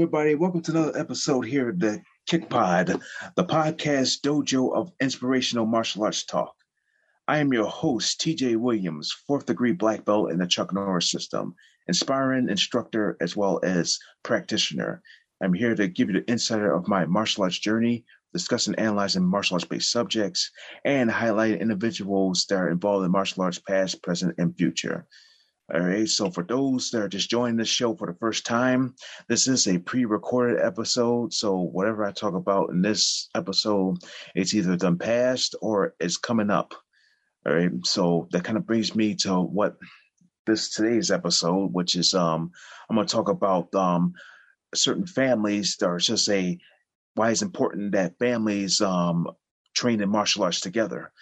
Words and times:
Everybody. 0.00 0.34
Welcome 0.34 0.62
to 0.62 0.70
another 0.70 0.98
episode 0.98 1.42
here 1.42 1.68
at 1.68 1.78
the 1.78 2.00
Kick 2.26 2.48
Pod, 2.48 2.86
the 3.36 3.44
podcast 3.44 4.22
dojo 4.22 4.74
of 4.74 4.90
inspirational 4.98 5.66
martial 5.66 6.04
arts 6.04 6.24
talk. 6.24 6.54
I 7.28 7.36
am 7.36 7.52
your 7.52 7.66
host, 7.66 8.18
TJ 8.18 8.56
Williams, 8.56 9.12
fourth 9.26 9.44
degree 9.44 9.72
black 9.72 10.06
belt 10.06 10.30
in 10.30 10.38
the 10.38 10.46
Chuck 10.46 10.72
Norris 10.72 11.10
system, 11.10 11.54
inspiring 11.86 12.48
instructor 12.48 13.18
as 13.20 13.36
well 13.36 13.60
as 13.62 13.98
practitioner. 14.22 15.02
I'm 15.42 15.52
here 15.52 15.74
to 15.74 15.86
give 15.86 16.08
you 16.08 16.22
the 16.22 16.30
insider 16.30 16.72
of 16.72 16.88
my 16.88 17.04
martial 17.04 17.44
arts 17.44 17.58
journey, 17.58 18.06
discussing 18.32 18.76
and 18.76 18.86
analyzing 18.86 19.26
martial 19.26 19.56
arts 19.56 19.66
based 19.66 19.92
subjects, 19.92 20.50
and 20.86 21.10
highlight 21.10 21.60
individuals 21.60 22.46
that 22.48 22.56
are 22.56 22.70
involved 22.70 23.04
in 23.04 23.12
martial 23.12 23.42
arts 23.42 23.58
past, 23.58 24.02
present, 24.02 24.34
and 24.38 24.56
future. 24.56 25.06
All 25.72 25.80
right. 25.80 26.08
So 26.08 26.30
for 26.30 26.42
those 26.42 26.90
that 26.90 27.02
are 27.02 27.08
just 27.08 27.30
joining 27.30 27.56
the 27.56 27.64
show 27.64 27.94
for 27.94 28.08
the 28.08 28.18
first 28.18 28.44
time, 28.44 28.94
this 29.28 29.46
is 29.46 29.68
a 29.68 29.78
pre-recorded 29.78 30.60
episode. 30.60 31.32
So 31.32 31.60
whatever 31.60 32.04
I 32.04 32.10
talk 32.10 32.34
about 32.34 32.70
in 32.70 32.82
this 32.82 33.28
episode, 33.36 33.98
it's 34.34 34.52
either 34.52 34.76
done 34.76 34.98
past 34.98 35.54
or 35.62 35.94
it's 36.00 36.16
coming 36.16 36.50
up. 36.50 36.74
All 37.46 37.54
right. 37.54 37.70
So 37.84 38.26
that 38.32 38.42
kind 38.42 38.58
of 38.58 38.66
brings 38.66 38.96
me 38.96 39.14
to 39.16 39.40
what 39.40 39.76
this 40.44 40.70
today's 40.70 41.12
episode, 41.12 41.72
which 41.72 41.94
is 41.94 42.14
um 42.14 42.50
I'm 42.88 42.96
gonna 42.96 43.06
talk 43.06 43.28
about 43.28 43.72
um 43.74 44.14
certain 44.74 45.06
families 45.06 45.76
that 45.76 45.86
are 45.86 45.98
just 45.98 46.28
a 46.30 46.58
why 47.14 47.30
it's 47.30 47.42
important 47.42 47.92
that 47.92 48.18
families 48.18 48.80
um 48.80 49.30
train 49.74 50.00
in 50.00 50.08
martial 50.08 50.42
arts 50.42 50.60
together. 50.60 51.12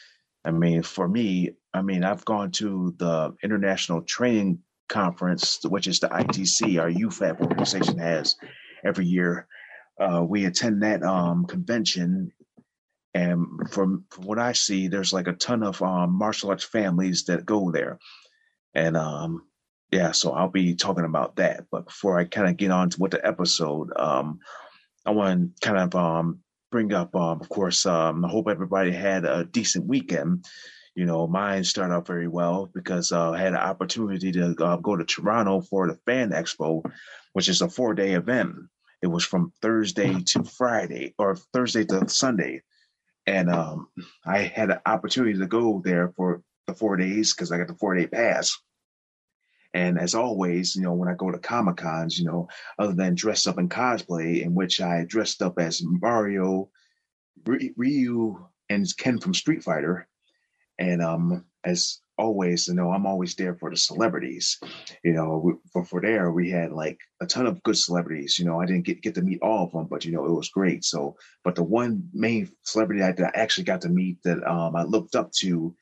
I 0.48 0.50
mean, 0.50 0.82
for 0.82 1.06
me, 1.06 1.50
I 1.74 1.82
mean, 1.82 2.02
I've 2.02 2.24
gone 2.24 2.52
to 2.52 2.94
the 2.96 3.34
International 3.42 4.00
Training 4.00 4.60
Conference, 4.88 5.60
which 5.62 5.86
is 5.86 6.00
the 6.00 6.08
ITC, 6.08 6.80
our 6.80 6.90
UFAF 6.90 7.38
organization 7.38 7.98
has 7.98 8.34
every 8.82 9.04
year. 9.04 9.46
Uh, 10.00 10.24
we 10.26 10.46
attend 10.46 10.82
that 10.82 11.02
um, 11.02 11.44
convention, 11.44 12.32
and 13.12 13.46
from, 13.70 14.06
from 14.08 14.24
what 14.24 14.38
I 14.38 14.52
see, 14.52 14.88
there's 14.88 15.12
like 15.12 15.26
a 15.26 15.34
ton 15.34 15.62
of 15.62 15.82
um, 15.82 16.16
martial 16.16 16.48
arts 16.48 16.64
families 16.64 17.24
that 17.24 17.44
go 17.44 17.70
there, 17.70 17.98
and 18.74 18.96
um, 18.96 19.42
yeah, 19.92 20.12
so 20.12 20.32
I'll 20.32 20.48
be 20.48 20.76
talking 20.76 21.04
about 21.04 21.36
that. 21.36 21.66
But 21.70 21.88
before 21.88 22.18
I 22.18 22.24
kind 22.24 22.48
of 22.48 22.56
get 22.56 22.70
on 22.70 22.88
to 22.88 22.98
what 22.98 23.10
the 23.10 23.26
episode, 23.26 23.90
um, 23.96 24.38
I 25.04 25.10
want 25.10 25.56
to 25.60 25.68
kind 25.68 25.78
of 25.78 25.94
um, 25.94 26.40
bring 26.70 26.92
up, 26.92 27.14
um, 27.14 27.40
of 27.40 27.48
course, 27.48 27.86
um, 27.86 28.24
I 28.24 28.28
hope 28.28 28.48
everybody 28.48 28.92
had 28.92 29.24
a 29.24 29.44
decent 29.44 29.86
weekend. 29.86 30.46
You 30.94 31.06
know, 31.06 31.26
mine 31.26 31.64
started 31.64 31.94
out 31.94 32.06
very 32.06 32.28
well 32.28 32.68
because 32.74 33.12
uh, 33.12 33.30
I 33.30 33.38
had 33.38 33.52
an 33.52 33.60
opportunity 33.60 34.32
to 34.32 34.54
uh, 34.58 34.76
go 34.76 34.96
to 34.96 35.04
Toronto 35.04 35.60
for 35.60 35.86
the 35.86 35.98
Fan 36.06 36.30
Expo, 36.30 36.82
which 37.32 37.48
is 37.48 37.60
a 37.60 37.68
four 37.68 37.94
day 37.94 38.14
event. 38.14 38.56
It 39.00 39.06
was 39.06 39.24
from 39.24 39.52
Thursday 39.62 40.20
to 40.20 40.42
Friday 40.42 41.14
or 41.18 41.36
Thursday 41.52 41.84
to 41.84 42.08
Sunday. 42.08 42.62
And 43.26 43.50
um, 43.50 43.88
I 44.26 44.38
had 44.38 44.70
an 44.70 44.80
opportunity 44.86 45.38
to 45.38 45.46
go 45.46 45.80
there 45.84 46.12
for 46.16 46.42
the 46.66 46.74
four 46.74 46.96
days 46.96 47.32
because 47.32 47.52
I 47.52 47.58
got 47.58 47.68
the 47.68 47.74
four 47.74 47.94
day 47.94 48.06
pass. 48.06 48.58
And 49.74 49.98
as 49.98 50.14
always, 50.14 50.74
you 50.74 50.82
know, 50.82 50.94
when 50.94 51.08
I 51.08 51.14
go 51.14 51.30
to 51.30 51.38
Comic 51.38 51.76
Cons, 51.76 52.18
you 52.18 52.24
know, 52.24 52.48
other 52.78 52.94
than 52.94 53.14
dress 53.14 53.46
up 53.46 53.58
in 53.58 53.68
cosplay, 53.68 54.42
in 54.42 54.54
which 54.54 54.80
I 54.80 55.04
dressed 55.06 55.42
up 55.42 55.58
as 55.58 55.82
Mario, 55.84 56.70
Ryu, 57.44 58.46
and 58.70 58.86
Ken 58.96 59.18
from 59.18 59.34
Street 59.34 59.62
Fighter, 59.62 60.08
and 60.78 61.02
um, 61.02 61.44
as 61.64 62.00
always, 62.16 62.68
you 62.68 62.74
know, 62.74 62.90
I'm 62.90 63.06
always 63.06 63.34
there 63.34 63.54
for 63.54 63.70
the 63.70 63.76
celebrities. 63.76 64.58
You 65.04 65.12
know, 65.12 65.60
for 65.72 65.84
for 65.84 66.00
there 66.00 66.30
we 66.32 66.50
had 66.50 66.72
like 66.72 66.98
a 67.20 67.26
ton 67.26 67.46
of 67.46 67.62
good 67.62 67.76
celebrities. 67.76 68.38
You 68.38 68.46
know, 68.46 68.60
I 68.60 68.66
didn't 68.66 68.84
get 68.84 69.02
get 69.02 69.14
to 69.16 69.22
meet 69.22 69.40
all 69.42 69.64
of 69.64 69.72
them, 69.72 69.86
but 69.88 70.04
you 70.04 70.12
know, 70.12 70.26
it 70.26 70.32
was 70.32 70.50
great. 70.50 70.84
So, 70.84 71.16
but 71.44 71.54
the 71.54 71.62
one 71.62 72.08
main 72.12 72.50
celebrity 72.62 73.02
I, 73.02 73.10
I 73.10 73.30
actually 73.34 73.64
got 73.64 73.82
to 73.82 73.88
meet 73.88 74.22
that 74.24 74.42
um, 74.48 74.74
I 74.76 74.82
looked 74.82 75.14
up 75.14 75.30
to 75.40 75.74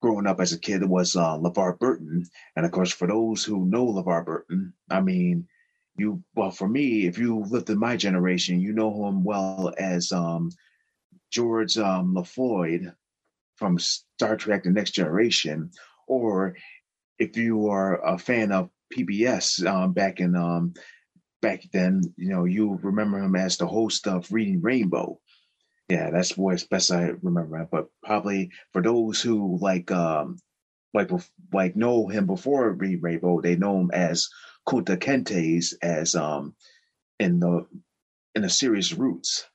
growing 0.00 0.26
up 0.26 0.40
as 0.40 0.52
a 0.52 0.58
kid 0.58 0.84
was 0.84 1.16
uh, 1.16 1.36
LeVar 1.38 1.78
Burton. 1.78 2.24
And 2.54 2.66
of 2.66 2.72
course, 2.72 2.92
for 2.92 3.08
those 3.08 3.44
who 3.44 3.66
know 3.66 3.86
LeVar 3.86 4.24
Burton, 4.24 4.72
I 4.90 5.00
mean, 5.00 5.48
you, 5.96 6.22
well, 6.34 6.50
for 6.50 6.68
me, 6.68 7.06
if 7.06 7.18
you 7.18 7.44
lived 7.48 7.70
in 7.70 7.78
my 7.78 7.96
generation, 7.96 8.60
you 8.60 8.72
know 8.72 9.06
him 9.06 9.24
well 9.24 9.72
as 9.78 10.12
um, 10.12 10.50
George 11.30 11.78
um, 11.78 12.22
from 13.56 13.78
Star 13.78 14.36
Trek 14.36 14.64
The 14.64 14.70
Next 14.70 14.90
Generation, 14.92 15.70
or 16.06 16.56
if 17.18 17.36
you 17.36 17.68
are 17.68 18.04
a 18.04 18.18
fan 18.18 18.52
of 18.52 18.70
PBS 18.94 19.66
um, 19.66 19.92
back 19.92 20.20
in 20.20 20.36
um, 20.36 20.74
back 21.40 21.62
then, 21.72 22.02
you 22.16 22.28
know, 22.28 22.44
you 22.44 22.78
remember 22.82 23.18
him 23.18 23.36
as 23.36 23.56
the 23.56 23.66
host 23.66 24.06
of 24.06 24.30
Reading 24.32 24.60
Rainbow 24.60 25.18
yeah, 25.88 26.10
that's 26.10 26.36
what's 26.36 26.64
best 26.64 26.90
I 26.90 27.12
remember. 27.22 27.66
But 27.70 27.88
probably 28.02 28.50
for 28.72 28.82
those 28.82 29.20
who 29.20 29.58
like 29.60 29.90
um 29.90 30.38
like 30.92 31.10
like 31.52 31.76
know 31.76 32.08
him 32.08 32.26
before 32.26 32.70
Read 32.72 33.02
Rainbow, 33.02 33.40
they 33.40 33.56
know 33.56 33.80
him 33.80 33.90
as 33.92 34.28
Kunta 34.68 35.00
Kinte's 35.00 35.74
as 35.82 36.14
um 36.14 36.54
in 37.18 37.40
the 37.40 37.66
in 38.34 38.42
the 38.42 38.50
series 38.50 38.94
Roots. 38.94 39.46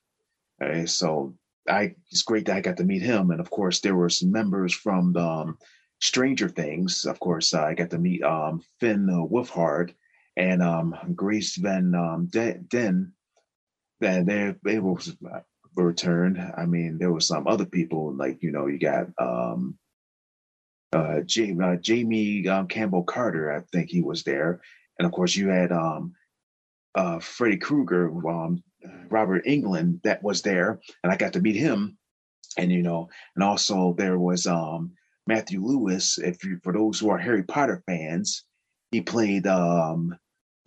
Okay, 0.62 0.86
so 0.86 1.36
I 1.68 1.96
it's 2.10 2.24
great 2.24 2.46
that 2.46 2.56
I 2.56 2.62
got 2.62 2.78
to 2.78 2.84
meet 2.84 3.02
him, 3.02 3.32
and 3.32 3.40
of 3.40 3.50
course 3.50 3.80
there 3.80 3.96
were 3.96 4.10
some 4.10 4.32
members 4.32 4.74
from 4.74 5.14
the, 5.14 5.22
um, 5.22 5.58
Stranger 6.02 6.50
Things. 6.50 7.06
Of 7.06 7.20
course, 7.20 7.54
uh, 7.54 7.64
I 7.64 7.76
got 7.76 7.92
to 7.92 8.00
meet 8.00 8.24
um, 8.24 8.64
Finn 8.80 9.08
uh, 9.10 9.24
Wolfhard 9.28 9.94
and 10.36 10.62
um, 10.64 10.96
Grace 11.16 11.56
Van 11.56 11.94
um, 11.94 12.26
Dien. 12.28 13.14
And 14.02 14.28
they, 14.28 14.56
they 14.64 14.80
was 14.80 15.16
returned. 15.76 16.40
I 16.58 16.66
mean, 16.66 16.98
there 16.98 17.12
were 17.12 17.22
some 17.22 17.48
other 17.48 17.66
people 17.66 18.14
like 18.14 18.42
you 18.42 18.52
know 18.52 18.68
you 18.68 18.80
got 18.80 19.08
um, 19.20 19.78
uh, 20.94 21.22
Jamie, 21.22 21.64
uh, 21.64 21.76
Jamie 21.78 22.48
um, 22.48 22.68
Campbell 22.68 23.04
Carter. 23.04 23.52
I 23.52 23.62
think 23.72 23.90
he 23.90 24.02
was 24.02 24.24
there, 24.24 24.62
and 25.00 25.06
of 25.06 25.12
course 25.12 25.36
you 25.36 25.50
had 25.50 25.72
um, 25.72 26.14
uh, 26.96 27.20
Freddy 27.20 27.58
Krueger, 27.58 28.10
um, 28.28 28.64
Robert 29.10 29.46
Englund 29.46 30.02
that 30.04 30.24
was 30.24 30.42
there, 30.42 30.80
and 31.04 31.12
I 31.12 31.18
got 31.18 31.34
to 31.34 31.42
meet 31.42 31.56
him. 31.56 31.98
And 32.58 32.72
you 32.72 32.84
know, 32.84 33.10
and 33.36 33.44
also 33.44 33.94
there 33.98 34.20
was 34.20 34.46
um, 34.46 34.92
Matthew 35.28 35.64
Lewis. 35.64 36.18
If 36.18 36.44
you, 36.44 36.60
for 36.64 36.74
those 36.74 37.00
who 37.00 37.10
are 37.10 37.18
Harry 37.18 37.44
Potter 37.44 37.82
fans, 37.88 38.44
he 38.92 39.02
played 39.02 39.48
um, 39.48 40.18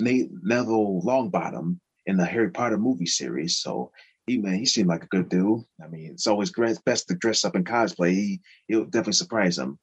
Nate, 0.01 0.31
Neville 0.43 1.03
Longbottom 1.05 1.79
in 2.07 2.17
the 2.17 2.25
Harry 2.25 2.51
Potter 2.51 2.79
movie 2.79 3.07
series. 3.07 3.59
So 3.59 3.91
he 4.27 4.39
man, 4.39 4.55
he 4.55 4.67
seemed 4.67 4.89
like 4.89 5.05
a 5.05 5.09
good 5.09 5.29
dude. 5.29 5.65
I 5.83 5.89
mean, 5.89 6.13
it's 6.13 6.27
always 6.27 6.51
great, 6.51 6.79
best 6.85 7.09
to 7.09 7.15
dress 7.15 7.45
up 7.45 7.57
in 7.57 7.65
cosplay. 7.65 8.13
He 8.13 8.41
it'll 8.69 8.85
definitely 8.85 9.13
surprise 9.15 9.59
him. 9.59 9.79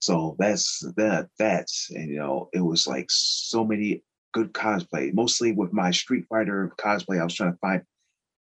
So 0.00 0.36
that's 0.38 0.84
that. 0.96 1.28
That's 1.38 1.90
and 1.90 2.10
you 2.10 2.18
know, 2.18 2.48
it 2.52 2.60
was 2.60 2.86
like 2.86 3.06
so 3.08 3.64
many 3.64 4.02
good 4.34 4.52
cosplay. 4.52 5.14
Mostly 5.14 5.52
with 5.52 5.72
my 5.72 5.90
Street 5.90 6.26
Fighter 6.28 6.72
cosplay, 6.78 7.20
I 7.20 7.24
was 7.24 7.34
trying 7.34 7.52
to 7.52 7.58
find 7.58 7.82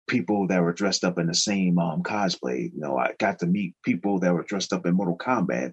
people 0.08 0.46
that 0.48 0.62
were 0.62 0.72
dressed 0.72 1.04
up 1.04 1.18
in 1.18 1.26
the 1.26 1.34
same 1.34 1.78
um, 1.78 2.02
cosplay. 2.02 2.72
You 2.72 2.80
know, 2.80 2.98
I 2.98 3.14
got 3.18 3.38
to 3.40 3.46
meet 3.46 3.74
people 3.84 4.20
that 4.20 4.34
were 4.34 4.42
dressed 4.42 4.72
up 4.72 4.86
in 4.86 4.94
Mortal 4.94 5.16
Kombat, 5.16 5.72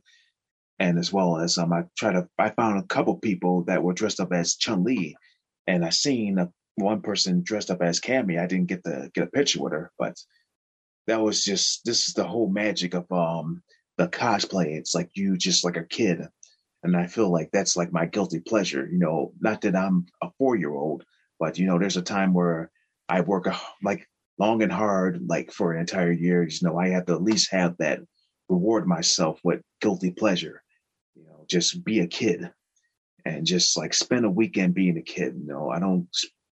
and 0.80 0.98
as 0.98 1.12
well 1.12 1.38
as 1.38 1.58
um, 1.58 1.74
I 1.74 1.84
tried 1.98 2.14
to 2.14 2.28
I 2.38 2.50
found 2.52 2.80
a 2.80 2.88
couple 2.88 3.18
people 3.18 3.64
that 3.66 3.84
were 3.84 3.94
dressed 3.94 4.22
up 4.22 4.32
as 4.32 4.56
Chun 4.56 4.84
Li, 4.86 5.16
and 5.68 5.84
I 5.84 5.90
seen 5.90 6.40
a 6.40 6.50
one 6.80 7.02
person 7.02 7.44
dressed 7.44 7.72
up 7.72 7.82
as 7.82 8.00
Cammy. 8.00 8.40
I 8.40 8.48
didn't 8.48 8.68
get 8.68 8.84
to 8.84 9.10
get 9.14 9.26
a 9.26 9.32
picture 9.32 9.62
with 9.62 9.74
her, 9.74 9.92
but 9.98 10.18
that 11.08 11.22
was 11.22 11.44
just 11.44 11.86
this 11.86 12.08
is 12.08 12.14
the 12.14 12.24
whole 12.24 12.50
magic 12.50 12.94
of 12.94 13.12
um 13.12 13.62
the 13.98 14.08
cosplay. 14.08 14.78
It's 14.78 14.96
like 14.96 15.10
you 15.14 15.38
just 15.38 15.66
like 15.66 15.78
a 15.78 15.84
kid. 15.84 16.22
And 16.84 16.96
I 16.96 17.08
feel 17.08 17.30
like 17.30 17.50
that's 17.52 17.76
like 17.76 17.92
my 17.92 18.06
guilty 18.06 18.40
pleasure. 18.40 18.88
You 18.90 19.00
know, 19.00 19.34
not 19.42 19.62
that 19.62 19.76
I'm 19.76 20.06
a 20.22 20.30
four 20.38 20.56
year 20.56 20.72
old, 20.72 21.04
but 21.40 21.58
you 21.58 21.68
know, 21.68 21.78
there's 21.78 21.98
a 21.98 22.02
time 22.02 22.34
where 22.34 22.72
I 23.10 23.22
work 23.22 23.48
like 23.84 24.08
long 24.38 24.64
and 24.64 24.72
hard, 24.72 25.22
like 25.28 25.52
for 25.52 25.74
an 25.74 25.82
entire 25.82 26.12
year. 26.12 26.44
You 26.44 26.58
know, 26.62 26.78
I 26.78 26.90
have 26.90 27.06
to 27.08 27.14
at 27.14 27.24
least 27.24 27.52
have 27.52 27.76
that 27.80 28.00
reward 28.48 28.88
myself 28.88 29.40
with 29.44 29.62
guilty 29.82 30.12
pleasure. 30.12 30.64
You 31.16 31.26
know, 31.26 31.46
just 31.50 31.84
be 31.84 32.00
a 32.00 32.08
kid 32.08 32.50
and 33.26 33.46
just 33.46 33.78
like 33.78 33.94
spend 33.94 34.26
a 34.26 34.30
weekend 34.30 34.74
being 34.74 34.98
a 34.98 35.02
kid. 35.02 35.36
You 35.38 35.48
know, 35.48 35.70
I 35.70 35.80
don't, 35.80 36.08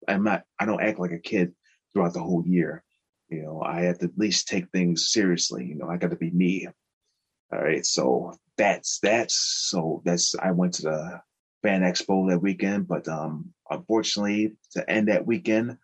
I'm 0.08 0.24
not, 0.24 0.44
I 0.60 0.66
don't 0.66 0.82
act 0.82 1.00
like 1.00 1.12
a 1.12 1.20
kid 1.20 1.54
throughout 1.94 2.14
the 2.14 2.22
whole 2.22 2.44
year. 2.46 2.84
You 3.30 3.44
know, 3.44 3.62
I 3.62 3.82
have 3.82 4.00
to 4.00 4.06
at 4.06 4.18
least 4.18 4.48
take 4.48 4.70
things 4.70 5.12
seriously. 5.12 5.66
You 5.66 5.76
know, 5.76 5.90
I 5.90 5.98
got 5.98 6.12
to 6.12 6.16
be 6.16 6.32
me. 6.32 6.68
All 7.52 7.60
right. 7.60 7.86
So 7.86 8.36
that's, 8.58 9.00
that's, 9.00 9.36
so 9.36 10.02
that's, 10.06 10.36
I 10.36 10.52
went 10.52 10.76
to 10.76 10.84
the 10.84 11.22
fan 11.62 11.82
expo 11.82 12.30
that 12.30 12.42
weekend, 12.42 12.88
but 12.88 13.08
um, 13.08 13.54
unfortunately 13.70 14.54
to 14.72 14.90
end 14.90 15.08
that 15.08 15.26
weekend, 15.26 15.78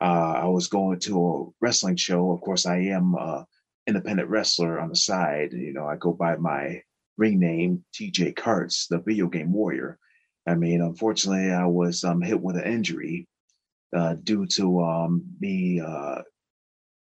uh, 0.00 0.34
I 0.36 0.46
was 0.46 0.68
going 0.68 0.98
to 1.00 1.26
a 1.26 1.64
wrestling 1.64 1.96
show. 1.96 2.32
Of 2.32 2.40
course, 2.40 2.66
I 2.66 2.78
am 2.78 3.14
a 3.14 3.46
independent 3.86 4.28
wrestler 4.28 4.80
on 4.80 4.88
the 4.88 4.96
side. 4.96 5.52
You 5.52 5.72
know, 5.72 5.86
I 5.86 5.96
go 5.96 6.12
by 6.12 6.36
my 6.36 6.82
ring 7.16 7.38
name, 7.38 7.84
TJ 7.94 8.34
Karts, 8.34 8.88
the 8.88 8.98
video 8.98 9.28
game 9.28 9.52
warrior. 9.52 9.98
I 10.46 10.54
mean, 10.54 10.80
unfortunately, 10.80 11.52
I 11.52 11.66
was 11.66 12.04
um, 12.04 12.20
hit 12.20 12.40
with 12.40 12.56
an 12.56 12.64
injury 12.64 13.28
uh, 13.94 14.14
due 14.22 14.46
to 14.46 14.82
um, 14.82 15.22
me 15.40 15.80
uh, 15.80 16.22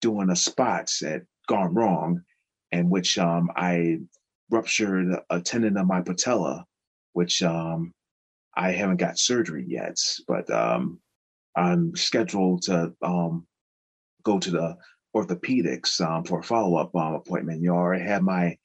doing 0.02 0.30
a 0.30 0.36
spot 0.36 0.90
that 1.02 1.24
gone 1.48 1.74
wrong, 1.74 2.22
in 2.72 2.90
which 2.90 3.18
um, 3.18 3.50
I 3.56 4.00
ruptured 4.50 5.20
a 5.30 5.42
tendon 5.42 5.78
of 5.78 5.88
my 5.88 6.02
patella, 6.02 6.66
which 7.14 7.42
um, 7.44 7.94
I 8.56 8.72
haven't 8.72 8.98
got 8.98 9.20
surgery 9.20 9.66
yet, 9.68 9.98
but 10.28 10.50
um, 10.52 11.00
I'm 11.56 11.96
scheduled 11.96 12.64
to 12.64 12.94
um, 13.02 13.48
go 14.24 14.40
to 14.40 14.52
the 14.52 14.78
orthopedics 15.16 16.02
um, 16.02 16.24
for 16.24 16.40
a 16.40 16.44
follow 16.44 16.78
up 16.78 16.96
um, 16.96 17.16
appointment. 17.16 17.62
You 17.62 17.74
I 17.74 17.78
already 17.78 18.04
had 18.04 18.24
my 18.24 18.58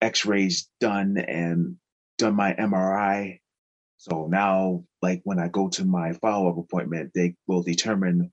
x 0.00 0.26
rays 0.26 0.68
done 0.80 1.16
and 1.18 1.76
done 2.18 2.34
my 2.34 2.54
MRI. 2.54 3.40
So 4.02 4.26
now, 4.26 4.82
like 5.00 5.20
when 5.22 5.38
I 5.38 5.46
go 5.46 5.68
to 5.68 5.84
my 5.84 6.12
follow 6.14 6.50
up 6.50 6.58
appointment, 6.58 7.12
they 7.14 7.36
will 7.46 7.62
determine 7.62 8.32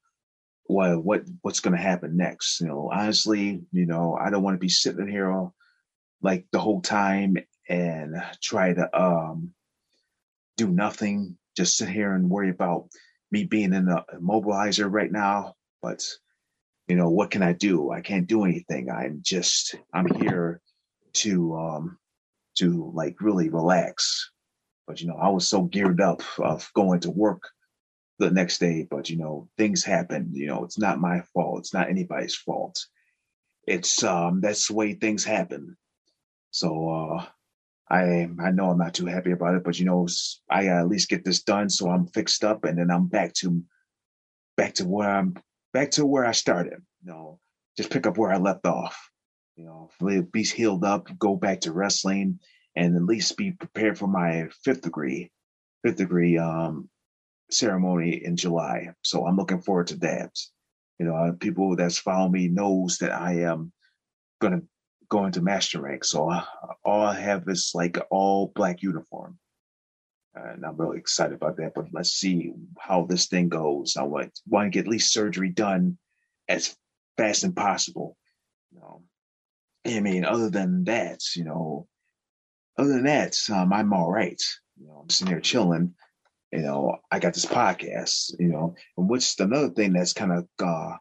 what 0.63 1.04
what 1.04 1.25
what's 1.44 1.60
going 1.60 1.75
to 1.75 1.81
happen 1.81 2.18
next. 2.18 2.60
You 2.60 2.69
know, 2.69 2.89
honestly, 2.92 3.62
you 3.71 3.86
know, 3.86 4.18
I 4.19 4.31
don't 4.31 4.42
want 4.42 4.56
to 4.56 4.60
be 4.60 4.68
sitting 4.69 5.07
here 5.07 5.30
all, 5.30 5.54
like 6.24 6.48
the 6.51 6.57
whole 6.57 6.81
time 6.81 7.38
and 7.69 8.16
try 8.42 8.74
to 8.74 9.00
um 9.00 9.54
do 10.57 10.69
nothing, 10.69 11.38
just 11.56 11.77
sit 11.77 11.89
here 11.89 12.13
and 12.13 12.31
worry 12.31 12.50
about 12.50 12.89
me 13.30 13.44
being 13.44 13.72
in 13.72 13.86
the 13.86 14.04
immobilizer 14.19 14.92
right 14.92 15.12
now, 15.12 15.54
but 15.83 16.04
you 16.88 16.95
know, 16.95 17.12
what 17.12 17.30
can 17.30 17.44
I 17.44 17.54
do? 17.54 17.92
I 17.92 18.01
can't 18.01 18.25
do 18.25 18.44
anything. 18.44 18.89
I'm 18.89 19.19
just 19.22 19.75
I'm 19.94 20.07
here 20.15 20.62
to 21.22 21.56
um 21.56 22.00
to 22.57 22.92
like 22.95 23.22
really 23.22 23.50
relax. 23.50 24.31
But 24.89 25.01
you 25.01 25.07
know, 25.07 25.18
I 25.21 25.30
was 25.30 25.47
so 25.47 25.62
geared 25.62 26.01
up 26.01 26.24
of 26.39 26.68
going 26.74 27.01
to 27.01 27.12
work 27.12 27.44
the 28.18 28.31
next 28.31 28.57
day, 28.57 28.88
but 28.89 29.07
you 29.07 29.18
know, 29.18 29.47
things 29.56 29.83
happen. 29.83 30.31
You 30.33 30.47
know, 30.47 30.63
it's 30.63 30.80
not 30.80 31.00
my 31.00 31.21
fault. 31.31 31.59
It's 31.59 31.75
not 31.75 31.89
anybody's 31.89 32.33
fault. 32.33 32.88
It's 33.68 34.03
um 34.03 34.41
that's 34.41 34.68
the 34.68 34.74
way 34.74 34.94
things 34.94 35.24
happen. 35.24 35.77
So 36.50 36.89
uh 36.89 37.25
I 37.88 38.27
I 38.41 38.50
know 38.50 38.71
I'm 38.71 38.80
not 38.80 38.95
too 38.95 39.06
happy 39.06 39.30
about 39.30 39.53
it, 39.53 39.63
but 39.63 39.77
you 39.77 39.86
know, 39.86 40.07
I 40.50 40.65
at 40.65 40.88
least 40.88 41.09
get 41.09 41.24
this 41.24 41.44
done 41.44 41.69
so 41.69 41.88
I'm 41.88 42.07
fixed 42.07 42.44
up, 42.44 42.63
and 42.63 42.80
then 42.80 42.89
I'm 42.89 43.06
back 43.06 43.33
to 43.41 43.63
back 44.57 44.74
to 44.75 44.88
where 44.88 45.07
I'm 45.07 45.36
back 45.71 45.91
to 45.91 46.06
where 46.07 46.25
I 46.25 46.31
started. 46.31 46.81
You 47.03 47.12
know, 47.12 47.39
just 47.77 47.91
pick 47.91 48.07
up 48.07 48.18
where 48.18 48.31
I 48.31 48.38
left 48.38 48.65
off. 48.65 49.12
You 49.56 49.65
know, 49.65 49.91
be 50.31 50.41
healed 50.41 50.83
up, 50.83 51.15
go 51.19 51.36
back 51.36 51.62
to 51.62 51.74
wrestling, 51.74 52.39
and 52.79 52.95
at 52.95 53.03
least 53.03 53.35
be 53.35 53.51
prepared 53.51 53.97
for 53.97 54.07
my 54.07 54.47
fifth 54.63 54.81
degree 54.81 55.29
fifth 55.83 55.97
degree 55.97 56.37
um, 56.37 56.89
ceremony 57.51 58.23
in 58.23 58.35
July. 58.35 58.89
So 59.03 59.25
I'm 59.25 59.35
looking 59.35 59.61
forward 59.61 59.87
to 59.87 59.97
that. 59.97 60.31
You 60.97 61.05
know, 61.05 61.35
people 61.39 61.75
that's 61.75 61.97
follow 61.97 62.29
me 62.29 62.47
knows 62.47 62.97
that 62.97 63.11
I 63.11 63.41
am 63.41 63.71
going 64.41 64.59
to 64.59 64.67
going 65.09 65.31
to 65.33 65.41
master 65.41 65.81
rank. 65.81 66.03
So 66.03 66.29
uh, 66.29 66.43
all 66.83 67.01
I 67.01 67.19
have 67.19 67.47
is 67.47 67.71
like 67.73 67.97
all 68.11 68.51
black 68.55 68.81
uniform. 68.83 69.39
And 70.35 70.63
I'm 70.63 70.77
really 70.77 70.99
excited 70.99 71.33
about 71.33 71.57
that. 71.57 71.73
But 71.73 71.87
let's 71.91 72.11
see 72.11 72.53
how 72.77 73.05
this 73.05 73.27
thing 73.27 73.49
goes. 73.49 73.97
I 73.97 74.03
want, 74.03 74.39
want 74.47 74.67
to 74.67 74.69
get 74.69 74.85
at 74.85 74.91
least 74.91 75.11
surgery 75.11 75.49
done 75.49 75.97
as 76.47 76.75
fast 77.17 77.43
as 77.43 77.53
possible. 77.53 78.15
You 78.71 78.79
know, 78.79 79.01
I 79.87 79.99
mean, 80.01 80.25
other 80.25 80.49
than 80.49 80.83
that, 80.83 81.21
you 81.35 81.43
know, 81.43 81.87
other 82.79 82.93
than 82.93 83.03
that, 83.03 83.35
um, 83.51 83.73
I'm 83.73 83.93
all 83.93 84.09
right. 84.09 84.41
You 84.79 84.87
know, 84.87 84.99
I'm 85.03 85.09
sitting 85.09 85.33
here 85.33 85.41
chilling. 85.41 85.93
You 86.51 86.61
know, 86.61 86.97
I 87.11 87.19
got 87.19 87.33
this 87.33 87.45
podcast. 87.45 88.39
You 88.39 88.47
know, 88.47 88.75
and 88.97 89.09
which 89.09 89.35
another 89.39 89.69
thing 89.69 89.93
that's 89.93 90.13
kind 90.13 90.31
of 90.31 90.47
uh, 90.65 90.95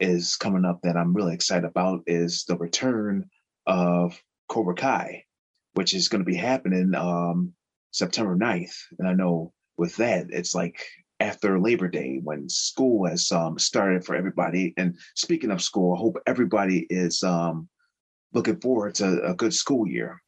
is 0.00 0.36
coming 0.36 0.64
up 0.64 0.80
that 0.82 0.96
I'm 0.96 1.14
really 1.14 1.34
excited 1.34 1.66
about 1.66 2.02
is 2.06 2.44
the 2.44 2.56
return 2.56 3.28
of 3.66 4.20
Cobra 4.48 4.74
Kai, 4.74 5.24
which 5.74 5.94
is 5.94 6.08
going 6.08 6.22
to 6.22 6.30
be 6.30 6.36
happening 6.36 6.94
um, 6.94 7.52
September 7.92 8.34
9th. 8.36 8.74
And 8.98 9.06
I 9.06 9.12
know 9.12 9.52
with 9.76 9.96
that, 9.96 10.26
it's 10.30 10.54
like 10.54 10.82
after 11.20 11.60
Labor 11.60 11.88
Day 11.88 12.20
when 12.24 12.48
school 12.48 13.06
has 13.06 13.30
um, 13.30 13.58
started 13.58 14.04
for 14.04 14.16
everybody. 14.16 14.72
And 14.78 14.96
speaking 15.14 15.50
of 15.50 15.62
school, 15.62 15.94
I 15.94 15.98
hope 15.98 16.16
everybody 16.26 16.86
is 16.88 17.22
um, 17.22 17.68
looking 18.32 18.58
forward 18.60 18.94
to 18.96 19.22
a 19.22 19.34
good 19.34 19.52
school 19.52 19.86
year. 19.86 20.22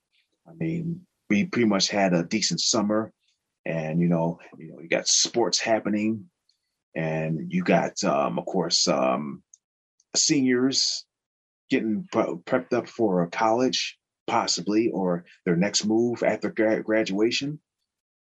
I 0.48 0.52
mean, 0.54 1.06
we 1.28 1.44
pretty 1.44 1.68
much 1.68 1.88
had 1.88 2.12
a 2.12 2.24
decent 2.24 2.60
summer, 2.60 3.12
and 3.64 4.00
you 4.00 4.08
know, 4.08 4.38
you 4.58 4.72
know, 4.72 4.80
you 4.80 4.88
got 4.88 5.08
sports 5.08 5.60
happening, 5.60 6.26
and 6.94 7.52
you 7.52 7.62
got, 7.62 8.02
um, 8.04 8.38
of 8.38 8.46
course, 8.46 8.88
um, 8.88 9.42
seniors 10.14 11.06
getting 11.70 12.06
prepped 12.12 12.72
up 12.72 12.88
for 12.88 13.26
college, 13.28 13.98
possibly, 14.26 14.90
or 14.90 15.24
their 15.44 15.56
next 15.56 15.84
move 15.86 16.22
after 16.22 16.50
graduation. 16.50 17.60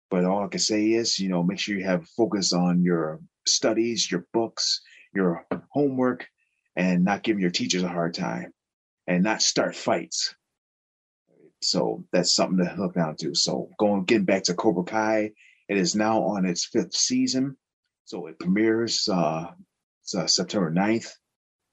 But 0.10 0.26
all 0.26 0.44
I 0.44 0.48
can 0.48 0.60
say 0.60 0.92
is, 0.92 1.18
you 1.20 1.30
know, 1.30 1.42
make 1.42 1.58
sure 1.60 1.78
you 1.78 1.86
have 1.86 2.08
focus 2.10 2.54
on 2.54 2.84
your 2.84 3.22
studies, 3.48 4.12
your 4.12 4.26
books, 4.34 4.82
your 5.14 5.46
homework, 5.72 6.28
and 6.76 7.04
not 7.04 7.24
giving 7.24 7.42
your 7.42 7.50
teachers 7.52 7.84
a 7.84 7.88
hard 7.88 8.14
time 8.14 8.54
and 9.08 9.24
not 9.24 9.42
start 9.42 9.76
fights. 9.76 10.36
So 11.62 12.04
that's 12.12 12.36
something 12.36 12.66
to 12.66 12.76
look 12.78 12.96
down 12.96 13.16
to. 13.18 13.36
So 13.36 13.70
going 13.80 14.06
getting 14.06 14.26
back 14.26 14.44
to 14.44 14.54
Cobra 14.54 14.84
Kai, 14.84 15.32
it 15.70 15.78
is 15.78 15.96
now 15.96 16.24
on 16.24 16.46
its 16.46 16.66
fifth 16.66 16.96
season. 16.96 17.58
So 18.06 18.28
it 18.28 18.40
premieres 18.40 19.08
uh, 19.08 19.52
uh 20.18 20.28
September 20.28 20.72
9th 20.72 21.12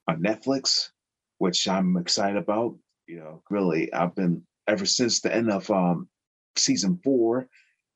on 0.07 0.23
Netflix 0.23 0.91
which 1.39 1.69
I'm 1.69 1.97
excited 1.97 2.37
about. 2.37 2.77
You 3.07 3.21
know, 3.21 3.43
really, 3.49 3.93
I've 3.93 4.15
been 4.15 4.43
ever 4.69 4.85
since 4.85 5.21
the 5.21 5.35
end 5.35 5.51
of 5.51 5.71
um, 5.71 6.09
season 6.57 7.01
four. 7.03 7.49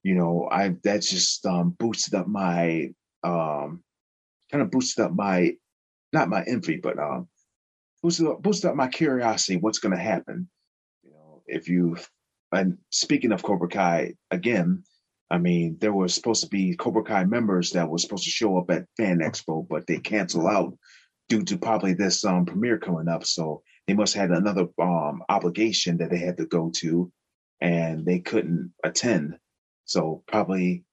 You 0.02 0.14
know, 0.14 0.48
I 0.50 0.74
that 0.84 1.02
just 1.02 1.44
um, 1.44 1.70
boosted 1.78 2.14
up 2.14 2.26
my 2.26 2.92
um, 3.22 3.82
kind 4.50 4.62
of 4.62 4.70
boosted 4.70 5.04
up 5.04 5.12
my 5.12 5.54
not 6.12 6.28
my 6.28 6.42
envy, 6.46 6.76
but 6.76 6.98
um, 6.98 7.28
boosted 8.02 8.26
up, 8.26 8.42
boosted 8.42 8.70
up 8.70 8.76
my 8.76 8.88
curiosity. 8.88 9.58
What's 9.58 9.78
going 9.78 9.96
to 9.96 10.02
happen? 10.02 10.48
If 11.52 11.68
you 11.68 11.96
and 12.52 12.78
speaking 12.90 13.32
of 13.32 13.42
Cobra 13.42 13.68
Kai 13.68 14.14
again, 14.30 14.84
I 15.30 15.38
mean, 15.38 15.78
there 15.80 15.92
was 15.92 16.14
supposed 16.14 16.42
to 16.42 16.48
be 16.48 16.76
Cobra 16.76 17.02
Kai 17.02 17.24
members 17.24 17.70
that 17.70 17.88
was 17.88 18.02
supposed 18.02 18.24
to 18.24 18.30
show 18.30 18.58
up 18.58 18.70
at 18.70 18.86
Fan 18.96 19.20
Expo, 19.20 19.66
but 19.66 19.86
they 19.86 19.98
cancel 19.98 20.46
out 20.46 20.76
due 21.28 21.42
to 21.44 21.56
probably 21.56 21.94
this 21.94 22.24
um, 22.24 22.44
premiere 22.44 22.78
coming 22.78 23.08
up. 23.08 23.24
So 23.24 23.62
they 23.86 23.94
must 23.94 24.14
have 24.14 24.28
had 24.28 24.38
another 24.38 24.66
um, 24.80 25.22
obligation 25.28 25.98
that 25.98 26.10
they 26.10 26.18
had 26.18 26.36
to 26.36 26.46
go 26.46 26.70
to, 26.76 27.10
and 27.60 28.04
they 28.04 28.18
couldn't 28.20 28.72
attend. 28.84 29.38
So 29.86 30.22
probably 30.26 30.84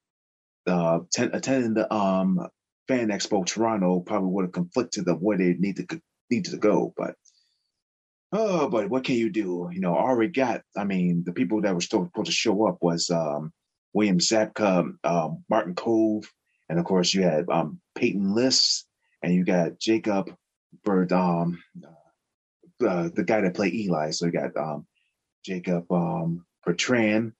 uh, 0.66 1.00
ten, 1.12 1.30
attending 1.34 1.74
the 1.74 1.92
um, 1.92 2.48
Fan 2.88 3.08
Expo 3.08 3.44
Toronto 3.44 4.00
probably 4.00 4.30
would 4.30 4.44
have 4.46 4.52
conflicted 4.52 5.06
of 5.08 5.20
where 5.20 5.36
they 5.36 5.54
need 5.54 5.76
to 5.76 6.00
needed 6.30 6.52
to 6.52 6.56
go. 6.56 6.94
But 6.96 7.14
oh, 8.32 8.68
but 8.68 8.88
what 8.88 9.04
can 9.04 9.16
you 9.16 9.30
do? 9.30 9.68
You 9.72 9.80
know, 9.80 9.94
already 9.94 10.32
got. 10.32 10.62
I 10.76 10.84
mean, 10.84 11.24
the 11.24 11.32
people 11.32 11.62
that 11.62 11.74
were 11.74 11.80
still 11.80 12.04
supposed 12.04 12.26
to 12.26 12.32
show 12.32 12.66
up 12.66 12.78
was 12.80 13.10
um, 13.10 13.52
William 13.92 14.18
Zabka, 14.18 14.92
um, 15.04 15.44
Martin 15.48 15.74
Kove, 15.74 16.26
and 16.68 16.78
of 16.78 16.84
course 16.84 17.12
you 17.12 17.22
had 17.22 17.48
um, 17.50 17.80
Peyton 17.94 18.32
List 18.34 18.86
and 19.22 19.34
you 19.34 19.44
got 19.44 19.78
Jacob 19.78 20.34
Bird, 20.84 21.12
um, 21.12 21.62
uh, 22.86 23.10
the 23.14 23.24
guy 23.24 23.40
that 23.40 23.54
played 23.54 23.74
Eli. 23.74 24.10
So 24.10 24.26
you 24.26 24.32
got 24.32 24.56
um, 24.56 24.86
Jacob 25.44 25.90
um, 25.90 26.46
Bertrand. 26.64 27.32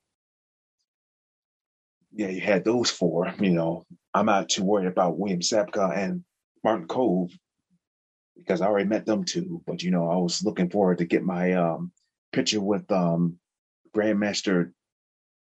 Yeah, 2.13 2.29
you 2.29 2.41
had 2.41 2.65
those 2.65 2.91
four. 2.91 3.33
You 3.41 3.51
know, 3.51 3.85
I'm 4.13 4.27
not 4.27 4.49
too 4.49 4.65
worried 4.65 4.89
about 4.89 5.19
William 5.19 5.41
Zabka 5.41 5.97
and 5.97 6.25
Martin 6.65 6.89
Kove. 6.89 7.31
Because 8.41 8.61
I 8.61 8.67
already 8.67 8.89
met 8.89 9.07
them 9.07 9.25
too. 9.25 9.63
But 9.67 9.83
you 9.83 9.91
know, 9.91 10.11
I 10.11 10.17
was 10.17 10.43
looking 10.43 10.71
forward 10.71 10.99
to 10.99 11.05
get 11.05 11.23
my 11.23 11.53
um, 11.53 11.93
picture 12.33 12.61
with 12.61 12.91
um, 12.91 13.37
Grandmaster 13.95 14.73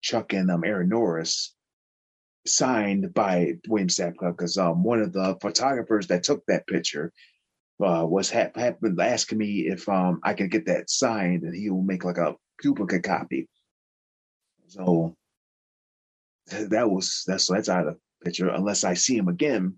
Chuck 0.02 0.34
and 0.34 0.50
um, 0.50 0.64
Aaron 0.64 0.90
Norris 0.90 1.56
signed 2.46 3.14
by 3.14 3.54
William 3.68 3.88
Zabka 3.88 4.32
because 4.32 4.58
um, 4.58 4.84
one 4.84 5.02
of 5.02 5.14
the 5.14 5.38
photographers 5.42 6.08
that 6.08 6.24
took 6.24 6.46
that 6.48 6.68
picture 6.68 7.12
uh, 7.84 8.06
was 8.06 8.30
ha- 8.30 8.52
happened 8.56 9.00
asking 9.00 9.38
me 9.38 9.68
if 9.68 9.88
um, 9.90 10.20
I 10.24 10.34
could 10.34 10.52
get 10.52 10.66
that 10.68 10.90
signed 10.90 11.44
and 11.44 11.56
he 11.56 11.70
will 11.70 11.82
make 11.82 12.04
like 12.04 12.18
a 12.18 12.36
duplicate 12.62 13.04
copy. 13.04 13.50
So 14.68 15.16
that 16.48 16.90
was 16.90 17.24
that's 17.26 17.48
that's 17.48 17.70
out 17.70 17.88
of 17.88 17.96
the 17.96 18.26
picture 18.26 18.50
unless 18.50 18.84
I 18.84 18.94
see 18.94 19.18
him 19.18 19.28
again 19.28 19.76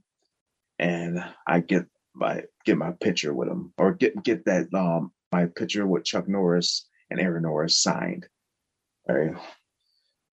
and 0.79 1.23
I 1.47 1.59
get 1.59 1.85
my 2.13 2.43
get 2.65 2.77
my 2.77 2.91
picture 2.91 3.33
with 3.33 3.47
him 3.47 3.73
or 3.77 3.93
get 3.93 4.21
get 4.23 4.45
that 4.45 4.73
um 4.73 5.11
my 5.31 5.45
picture 5.45 5.85
with 5.85 6.03
Chuck 6.03 6.27
Norris 6.27 6.87
and 7.09 7.19
Aaron 7.19 7.43
Norris 7.43 7.81
signed. 7.81 8.27
All 9.07 9.15
right. 9.15 9.35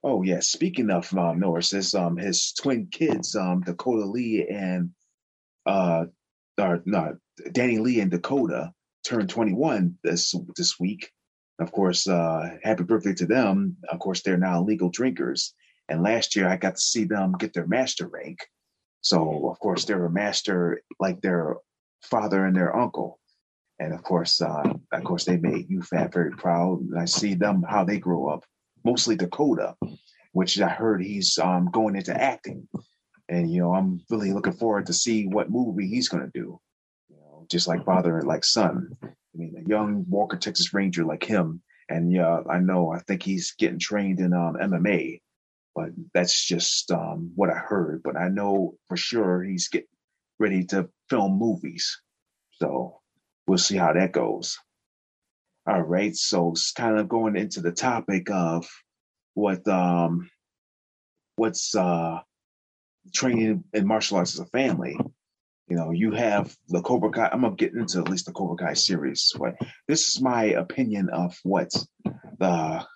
Oh 0.05 0.23
yeah, 0.23 0.41
speaking 0.41 0.91
of 0.91 1.13
um, 1.17 1.39
Norris, 1.39 1.95
um 1.95 2.17
his 2.17 2.53
twin 2.53 2.89
kids, 2.91 3.37
um 3.37 3.61
Dakota 3.61 4.07
Lee 4.07 4.47
and 4.49 4.91
uh 5.67 6.07
or 6.59 6.83
no 6.87 7.17
Danny 7.53 7.79
Lee 7.79 8.01
and 8.01 8.11
Dakota 8.11 8.73
turned 9.07 9.31
21 9.31 9.99
this 10.03 10.35
this 10.57 10.79
week. 10.81 11.11
Of 11.59 11.71
course, 11.73 12.09
uh 12.09 12.57
happy 12.63 12.85
birthday 12.85 13.15
to 13.15 13.27
them. 13.27 13.77
Of 13.89 13.99
course, 13.99 14.23
they're 14.23 14.39
now 14.39 14.63
legal 14.63 14.91
drinkers. 14.91 15.55
And 15.89 16.03
last 16.03 16.37
year 16.37 16.49
I 16.49 16.57
got 16.57 16.77
to 16.77 16.81
see 16.81 17.05
them 17.05 17.33
get 17.33 17.53
their 17.53 17.67
master 17.67 18.07
rank. 18.09 18.39
So 19.03 19.51
of 19.51 19.59
course 19.59 19.85
they're 19.85 20.07
a 20.07 20.11
master 20.11 20.83
like 20.99 21.21
their 21.21 21.57
father 22.03 22.45
and 22.45 22.55
their 22.55 22.75
uncle. 22.77 23.19
And 23.79 23.93
of 23.93 24.03
course, 24.03 24.41
uh, 24.41 24.75
of 24.93 25.05
course, 25.05 25.25
they 25.25 25.37
made 25.37 25.69
UFAF 25.69 26.13
very 26.13 26.33
proud. 26.33 26.81
And 26.81 26.99
I 26.99 27.05
see 27.07 27.35
them 27.35 27.65
how 27.69 27.85
they 27.85 27.99
grow 27.99 28.29
up. 28.29 28.45
Mostly 28.85 29.17
Dakota, 29.17 29.75
which 30.33 30.61
I 30.61 30.69
heard 30.69 31.03
he's 31.03 31.39
um, 31.39 31.71
going 31.71 31.97
into 31.97 32.19
acting, 32.19 32.69
and 33.29 33.51
you 33.51 33.61
know 33.61 33.75
I'm 33.75 34.01
really 34.11 34.33
looking 34.33 34.55
forward 34.55 34.87
to 34.87 34.93
see 34.93 35.27
what 35.27 35.51
movie 35.51 35.87
he's 35.87 36.09
going 36.09 36.25
to 36.25 36.31
do. 36.39 36.59
You 37.09 37.17
know, 37.17 37.47
just 37.51 37.69
like 37.69 37.85
father 37.85 38.19
and 38.19 38.27
like 38.27 38.45
son. 38.45 38.97
I 39.03 39.09
mean, 39.35 39.55
a 39.57 39.69
young 39.69 40.05
Walker 40.09 40.37
Texas 40.37 40.75
Ranger 40.75 41.05
like 41.05 41.23
him, 41.23 41.63
and 41.89 42.13
yeah, 42.13 42.41
I 42.51 42.59
know 42.59 42.91
I 42.91 42.99
think 43.01 43.23
he's 43.23 43.53
getting 43.53 43.79
trained 43.79 44.19
in 44.19 44.33
um, 44.33 44.57
MMA, 44.61 45.21
but 45.75 45.91
that's 46.13 46.45
just 46.45 46.91
um, 46.91 47.33
what 47.37 47.51
I 47.51 47.59
heard. 47.59 48.03
But 48.03 48.17
I 48.17 48.29
know 48.29 48.75
for 48.89 48.97
sure 48.97 49.43
he's 49.43 49.69
getting 49.69 49.87
ready 50.39 50.65
to 50.67 50.89
film 51.13 51.39
movies. 51.39 52.01
So 52.53 53.01
we'll 53.47 53.59
see 53.59 53.77
how 53.77 53.93
that 53.93 54.13
goes. 54.13 54.59
All 55.67 55.83
right, 55.83 56.17
so 56.17 56.53
it's 56.53 56.73
kind 56.73 56.99
of 56.99 57.09
going 57.09 57.37
into 57.37 57.61
the 57.61 57.71
topic 57.71 58.31
of 58.31 58.67
what 59.35 59.67
um 59.69 60.31
what's 61.37 61.75
uh 61.75 62.21
training 63.15 63.65
in 63.75 63.87
martial 63.87 64.17
arts 64.17 64.35
as 64.35 64.41
a 64.41 64.47
family. 64.47 64.99
You 65.69 65.77
know, 65.77 65.91
you 65.91 66.13
have 66.13 66.57
the 66.69 66.81
Cobra 66.81 67.11
Kai. 67.11 67.29
I'm 67.31 67.43
gonna 67.43 67.57
get 67.57 67.75
into 67.75 67.99
at 67.99 68.09
least 68.09 68.27
the 68.27 68.33
Cobra 68.33 68.57
Kai 68.57 68.73
series. 68.73 69.33
But 69.39 69.57
this 69.87 70.09
is 70.09 70.23
my 70.23 70.45
opinion 70.45 71.11
of 71.11 71.37
what 71.43 71.71
the 72.39 72.87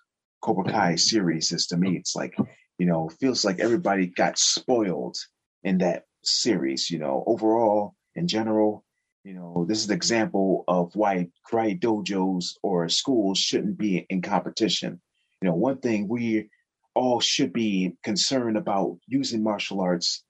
Cobra 0.41 0.65
Kai 0.65 0.97
series 0.97 1.53
is 1.53 1.67
to 1.67 1.77
me. 1.77 1.97
It's 1.99 2.17
like, 2.17 2.35
you 2.79 2.87
know, 2.87 3.11
feels 3.21 3.45
like 3.45 3.61
everybody 3.61 4.07
got 4.07 4.39
spoiled 4.39 5.17
in 5.63 5.79
that 5.79 6.05
series. 6.25 6.91
You 6.91 6.99
know, 6.99 7.23
overall, 7.27 7.95
in 8.17 8.27
general, 8.27 8.85
you 9.25 9.35
know, 9.35 9.65
this 9.69 9.79
is 9.79 9.89
an 9.89 9.97
example 9.97 10.65
of 10.69 10.95
why 10.95 11.29
karate 11.51 11.81
dojos 11.81 12.55
or 12.63 12.89
schools 12.89 13.39
shouldn't 13.39 13.77
be 13.77 14.07
in 14.09 14.23
competition. 14.23 15.01
You 15.43 15.49
know, 15.49 15.55
one 15.55 15.79
thing 15.79 16.09
we 16.09 16.49
all 16.95 17.21
should 17.21 17.53
be 17.53 17.93
concerned 18.03 18.57
about 18.57 18.99
using 19.07 19.43
martial 19.43 19.81
arts. 19.81 20.23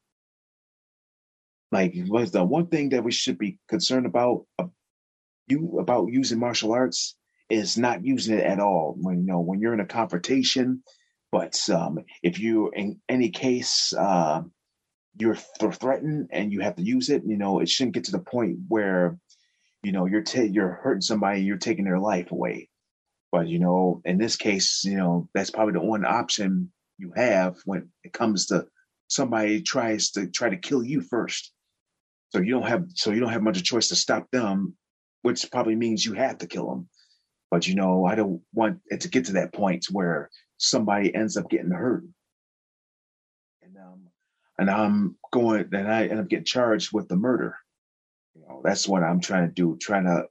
Like, 1.70 1.94
was 2.08 2.30
the 2.30 2.44
one 2.44 2.66
thing 2.68 2.90
that 2.90 3.04
we 3.04 3.12
should 3.12 3.38
be 3.38 3.58
concerned 3.68 4.06
about? 4.06 4.46
Uh, 4.58 4.66
you 5.48 5.78
about 5.78 6.08
using 6.10 6.38
martial 6.38 6.72
arts 6.72 7.16
is 7.48 7.76
not 7.76 8.04
using 8.04 8.38
it 8.38 8.44
at 8.44 8.60
all. 8.60 8.96
When 8.98 9.20
you 9.20 9.26
know 9.26 9.40
when 9.40 9.60
you're 9.60 9.74
in 9.74 9.80
a 9.80 9.86
confrontation, 9.86 10.82
but 11.30 11.58
um, 11.70 11.98
if 12.22 12.40
you 12.40 12.70
in 12.74 13.00
any 13.08 13.30
case 13.30 13.92
uh, 13.92 14.42
you're 15.18 15.36
threatened 15.36 16.28
and 16.30 16.52
you 16.52 16.60
have 16.60 16.76
to 16.76 16.82
use 16.82 17.08
it, 17.10 17.22
you 17.26 17.36
know, 17.36 17.60
it 17.60 17.68
shouldn't 17.68 17.94
get 17.94 18.04
to 18.04 18.12
the 18.12 18.18
point 18.18 18.58
where, 18.68 19.18
you 19.82 19.92
know, 19.92 20.06
you're 20.06 20.24
you're 20.34 20.80
hurting 20.82 21.00
somebody, 21.00 21.42
you're 21.42 21.56
taking 21.56 21.84
their 21.84 21.98
life 21.98 22.32
away. 22.32 22.68
But 23.32 23.48
you 23.48 23.58
know, 23.58 24.00
in 24.04 24.18
this 24.18 24.36
case, 24.36 24.84
you 24.84 24.96
know, 24.96 25.28
that's 25.34 25.50
probably 25.50 25.74
the 25.74 25.80
one 25.80 26.04
option 26.04 26.72
you 26.98 27.12
have 27.16 27.56
when 27.64 27.88
it 28.04 28.12
comes 28.12 28.46
to 28.46 28.66
somebody 29.08 29.62
tries 29.62 30.10
to 30.12 30.26
try 30.28 30.48
to 30.48 30.56
kill 30.56 30.82
you 30.82 31.00
first. 31.00 31.52
So 32.30 32.40
you 32.40 32.52
don't 32.52 32.66
have 32.66 32.86
so 32.94 33.12
you 33.12 33.20
don't 33.20 33.32
have 33.32 33.42
much 33.42 33.56
of 33.56 33.62
a 33.62 33.64
choice 33.64 33.88
to 33.88 33.96
stop 33.96 34.30
them, 34.30 34.76
which 35.22 35.50
probably 35.50 35.76
means 35.76 36.04
you 36.04 36.14
have 36.14 36.38
to 36.38 36.46
kill 36.46 36.68
them. 36.68 36.88
But 37.50 37.66
you 37.66 37.74
know, 37.74 38.04
I 38.04 38.14
don't 38.14 38.42
want 38.52 38.80
it 38.86 39.02
to 39.02 39.08
get 39.08 39.26
to 39.26 39.32
that 39.34 39.52
point 39.52 39.86
where 39.90 40.30
somebody 40.58 41.14
ends 41.14 41.36
up 41.36 41.48
getting 41.48 41.70
hurt. 41.70 42.04
And 44.58 44.70
I'm 44.70 45.16
going, 45.32 45.68
and 45.72 45.92
I 45.92 46.06
end 46.06 46.20
up 46.20 46.28
getting 46.28 46.44
charged 46.44 46.92
with 46.92 47.08
the 47.08 47.16
murder. 47.16 47.56
You 48.34 48.42
know, 48.48 48.60
that's 48.64 48.88
what 48.88 49.02
I'm 49.02 49.20
trying 49.20 49.48
to 49.48 49.52
do, 49.52 49.76
trying 49.80 50.04
to 50.04 50.26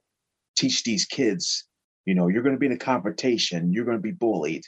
teach 0.56 0.82
these 0.82 1.06
kids. 1.06 1.64
You 2.04 2.14
know, 2.14 2.28
you're 2.28 2.42
going 2.42 2.54
to 2.54 2.58
be 2.58 2.66
in 2.66 2.72
a 2.72 2.78
confrontation, 2.78 3.72
you're 3.72 3.84
going 3.84 3.98
to 3.98 4.02
be 4.02 4.12
bullied, 4.12 4.64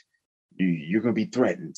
you, 0.55 0.67
you're 0.67 1.01
going 1.01 1.15
to 1.15 1.25
be 1.25 1.29
threatened, 1.29 1.75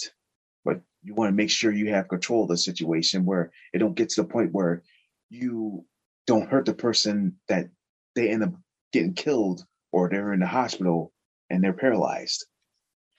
but 0.65 0.81
you 1.03 1.13
want 1.13 1.29
to 1.29 1.35
make 1.35 1.49
sure 1.49 1.71
you 1.71 1.89
have 1.89 2.07
control 2.07 2.43
of 2.43 2.49
the 2.49 2.57
situation 2.57 3.25
where 3.25 3.51
it 3.73 3.79
don't 3.79 3.95
get 3.95 4.09
to 4.09 4.21
the 4.21 4.27
point 4.27 4.53
where 4.53 4.83
you 5.29 5.85
don't 6.27 6.49
hurt 6.49 6.65
the 6.65 6.73
person 6.73 7.35
that 7.47 7.69
they 8.15 8.29
end 8.29 8.43
up 8.43 8.53
getting 8.91 9.13
killed 9.13 9.65
or 9.91 10.09
they're 10.09 10.33
in 10.33 10.39
the 10.39 10.47
hospital 10.47 11.11
and 11.49 11.63
they're 11.63 11.73
paralyzed. 11.73 12.45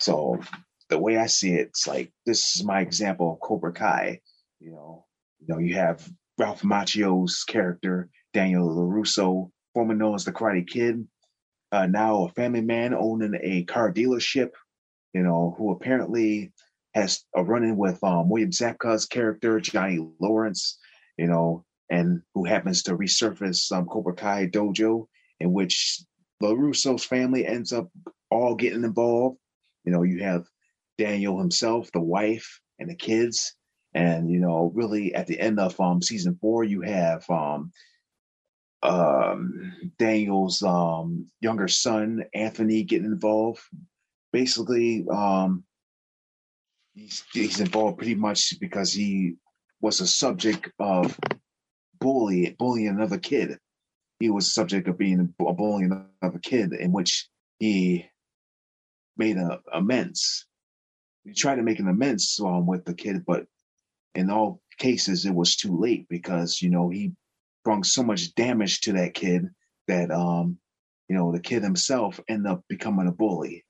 So 0.00 0.40
the 0.88 0.99
way 0.99 1.16
I 1.16 1.26
see 1.26 1.54
it, 1.54 1.69
it's 1.69 1.87
like 1.87 2.12
this 2.26 2.57
is 2.57 2.64
my 2.64 2.81
example 2.81 3.33
of 3.33 3.40
Cobra 3.40 3.73
Kai. 3.73 4.21
You 4.62 4.73
know, 4.73 5.07
you 5.40 5.47
know, 5.49 5.59
you 5.59 5.75
have 5.75 6.09
Ralph 6.38 6.62
Macchio's 6.62 7.42
character, 7.42 8.09
Daniel 8.33 8.69
LaRusso, 8.69 9.50
formerly 9.75 9.99
known 9.99 10.14
as 10.14 10.25
the 10.25 10.33
Karate 10.33 10.66
Kid, 10.66 11.07
uh, 11.73 11.87
now 11.87 12.25
a 12.25 12.28
family 12.28 12.61
man 12.61 12.95
owning 12.95 13.35
a 13.42 13.64
car 13.64 13.92
dealership, 13.92 14.50
you 15.14 15.23
know, 15.23 15.54
who 15.59 15.73
apparently 15.73 16.52
has 16.95 17.25
a 17.35 17.42
run-in 17.42 17.76
with 17.76 18.02
um, 18.04 18.28
William 18.28 18.50
Zabka's 18.50 19.07
character, 19.07 19.59
Johnny 19.59 19.99
Lawrence, 20.21 20.78
you 21.16 21.26
know, 21.26 21.64
and 21.90 22.23
who 22.35 22.45
happens 22.45 22.83
to 22.85 22.97
resurface 22.97 23.73
um, 23.73 23.87
Cobra 23.87 24.14
Kai 24.14 24.47
Dojo, 24.47 25.07
in 25.40 25.52
which 25.52 26.02
LaRusso's 26.42 27.04
family 27.04 27.47
ends 27.47 27.73
up 27.73 27.88
all 28.31 28.54
getting 28.54 28.85
involved. 28.85 29.38
You 29.85 29.92
know, 29.92 30.02
you 30.02 30.23
have 30.23 30.47
Daniel 30.99 31.38
himself, 31.38 31.90
the 31.92 32.00
wife, 32.00 32.61
and 32.78 32.88
the 32.88 32.95
kids. 32.95 33.54
And 33.94 34.30
you 34.30 34.40
know, 34.40 34.72
really 34.75 35.14
at 35.14 35.26
the 35.26 35.38
end 35.38 35.61
of 35.61 35.78
um 35.80 36.02
season 36.02 36.38
four, 36.40 36.64
you 36.64 36.80
have 36.82 37.28
um 37.30 37.72
um 38.82 39.72
Daniel's 39.99 40.62
um 40.62 41.26
younger 41.40 41.68
son, 41.68 42.25
Anthony, 42.34 42.84
getting 42.84 43.06
involved. 43.06 43.61
Basically, 44.32 45.06
um 45.11 45.64
he's 46.94 47.25
he's 47.32 47.61
involved 47.61 47.99
pretty 47.99 48.14
much 48.14 48.54
because 48.61 48.92
he 48.92 49.34
was 49.80 50.00
a 50.00 50.06
subject 50.06 50.70
of 50.78 51.18
bully 52.00 52.56
bullying 52.58 52.88
another 52.88 53.18
kid. 53.18 53.58
He 54.20 54.30
was 54.30 54.46
a 54.46 54.50
subject 54.50 54.88
of 54.88 54.99
being 54.99 55.34
a 55.40 55.52
bullying 55.52 56.06
another 56.22 56.38
kid, 56.38 56.72
in 56.72 56.92
which 56.92 57.28
he 57.58 58.06
made 59.16 59.37
a 59.37 59.61
amends. 59.72 60.46
He 61.25 61.34
tried 61.34 61.56
to 61.56 61.62
make 61.62 61.78
an 61.78 61.88
amends 61.88 62.40
um, 62.44 62.66
with 62.66 62.84
the 62.84 62.94
kid, 62.94 63.25
but 63.26 63.46
in 64.14 64.31
all 64.31 64.61
cases 64.78 65.26
it 65.26 65.35
was 65.35 65.57
too 65.57 65.76
late 65.78 66.07
because 66.09 66.61
you 66.61 66.71
know 66.71 66.88
he 66.88 67.12
brought 67.64 67.87
so 67.87 68.02
much 68.02 68.35
damage 68.35 68.81
to 68.81 68.92
that 68.92 69.14
kid 69.14 69.49
that 69.88 70.11
um 70.11 70.59
you 71.09 71.16
know 71.16 71.33
the 71.33 71.40
kid 71.40 71.62
himself 71.62 72.21
ended 72.28 72.50
up 72.50 72.62
becoming 72.69 73.09
a 73.09 73.12
bully. 73.12 73.64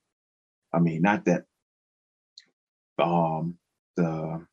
I 0.73 0.79
mean 0.79 1.01
not 1.01 1.25
that 1.25 1.43
um 2.99 3.57
the 3.95 4.45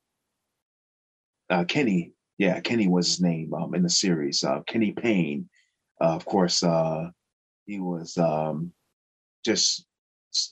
uh, 1.48 1.64
kenny 1.64 2.12
yeah 2.38 2.60
kenny 2.60 2.88
was 2.88 3.06
his 3.06 3.20
name 3.20 3.52
um 3.54 3.74
in 3.74 3.82
the 3.82 3.90
series 3.90 4.44
uh 4.44 4.60
kenny 4.66 4.92
payne. 4.92 5.48
Uh, 6.00 6.14
of 6.14 6.24
course 6.24 6.62
uh 6.62 7.10
he 7.66 7.80
was 7.80 8.16
um 8.18 8.72
just 9.44 9.86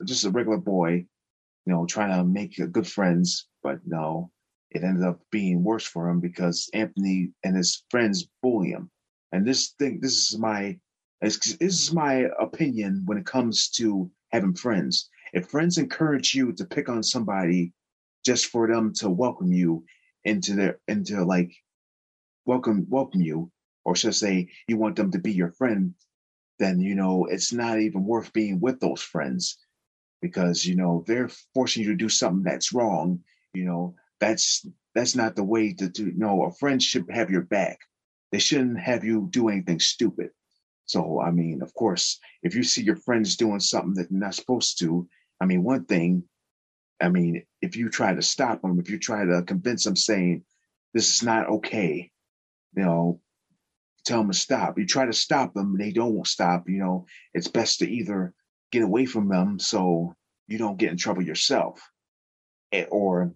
just 0.04 0.24
a 0.24 0.30
regular 0.30 0.58
boy 0.58 0.92
you 0.92 1.72
know 1.72 1.86
trying 1.86 2.16
to 2.16 2.24
make 2.24 2.60
good 2.72 2.86
friends 2.86 3.46
but 3.62 3.78
no 3.86 4.30
it 4.70 4.84
ended 4.84 5.04
up 5.04 5.20
being 5.30 5.64
worse 5.64 5.86
for 5.86 6.08
him 6.08 6.20
because 6.20 6.68
Anthony 6.74 7.32
and 7.42 7.56
his 7.56 7.84
friends 7.90 8.28
bully 8.42 8.70
him. 8.70 8.90
And 9.32 9.46
this 9.46 9.70
thing, 9.78 10.00
this 10.00 10.12
is 10.12 10.38
my 10.38 10.78
this 11.20 11.56
is 11.60 11.92
my 11.92 12.28
opinion 12.38 13.02
when 13.06 13.18
it 13.18 13.26
comes 13.26 13.68
to 13.70 14.10
having 14.30 14.54
friends. 14.54 15.08
If 15.32 15.48
friends 15.48 15.78
encourage 15.78 16.34
you 16.34 16.52
to 16.52 16.64
pick 16.64 16.88
on 16.88 17.02
somebody 17.02 17.72
just 18.24 18.46
for 18.46 18.68
them 18.68 18.92
to 18.94 19.10
welcome 19.10 19.52
you 19.52 19.84
into 20.24 20.54
their 20.54 20.80
into 20.86 21.24
like 21.24 21.52
welcome 22.44 22.86
welcome 22.88 23.22
you, 23.22 23.50
or 23.84 23.96
should 23.96 24.08
I 24.08 24.12
say 24.12 24.48
you 24.68 24.76
want 24.76 24.96
them 24.96 25.10
to 25.12 25.18
be 25.18 25.32
your 25.32 25.52
friend, 25.52 25.94
then 26.58 26.80
you 26.80 26.94
know 26.94 27.24
it's 27.24 27.52
not 27.52 27.80
even 27.80 28.04
worth 28.04 28.32
being 28.32 28.60
with 28.60 28.80
those 28.80 29.02
friends 29.02 29.58
because 30.20 30.64
you 30.64 30.76
know 30.76 31.04
they're 31.06 31.30
forcing 31.54 31.84
you 31.84 31.90
to 31.90 31.96
do 31.96 32.08
something 32.08 32.44
that's 32.44 32.72
wrong. 32.72 33.20
You 33.54 33.64
know 33.64 33.94
that's 34.20 34.66
that's 34.94 35.14
not 35.14 35.36
the 35.36 35.44
way 35.44 35.72
to 35.74 35.88
do. 35.88 36.12
No, 36.16 36.44
a 36.44 36.52
friend 36.52 36.82
should 36.82 37.06
have 37.10 37.30
your 37.30 37.42
back. 37.42 37.78
They 38.32 38.38
shouldn't 38.38 38.80
have 38.80 39.04
you 39.04 39.28
do 39.30 39.48
anything 39.48 39.80
stupid. 39.80 40.30
So, 40.86 41.20
I 41.20 41.30
mean, 41.30 41.62
of 41.62 41.72
course, 41.74 42.18
if 42.42 42.54
you 42.54 42.62
see 42.62 42.82
your 42.82 42.96
friends 42.96 43.36
doing 43.36 43.60
something 43.60 43.94
that 43.94 44.10
they're 44.10 44.18
not 44.18 44.34
supposed 44.34 44.78
to, 44.80 45.06
I 45.40 45.44
mean, 45.44 45.62
one 45.62 45.84
thing, 45.84 46.24
I 47.00 47.10
mean, 47.10 47.44
if 47.60 47.76
you 47.76 47.90
try 47.90 48.14
to 48.14 48.22
stop 48.22 48.62
them, 48.62 48.80
if 48.80 48.90
you 48.90 48.98
try 48.98 49.24
to 49.24 49.42
convince 49.42 49.84
them 49.84 49.96
saying, 49.96 50.44
this 50.94 51.14
is 51.14 51.22
not 51.22 51.48
okay, 51.48 52.10
you 52.74 52.82
know, 52.82 53.20
tell 54.04 54.18
them 54.18 54.30
to 54.30 54.36
stop. 54.36 54.78
You 54.78 54.86
try 54.86 55.04
to 55.04 55.12
stop 55.12 55.52
them, 55.52 55.76
they 55.76 55.92
don't 55.92 56.26
stop, 56.26 56.68
you 56.68 56.78
know, 56.78 57.06
it's 57.34 57.48
best 57.48 57.80
to 57.80 57.90
either 57.90 58.32
get 58.72 58.82
away 58.82 59.04
from 59.04 59.28
them 59.28 59.58
so 59.58 60.14
you 60.46 60.58
don't 60.58 60.78
get 60.78 60.90
in 60.90 60.96
trouble 60.96 61.22
yourself 61.22 61.80
eh, 62.72 62.86
or 62.90 63.32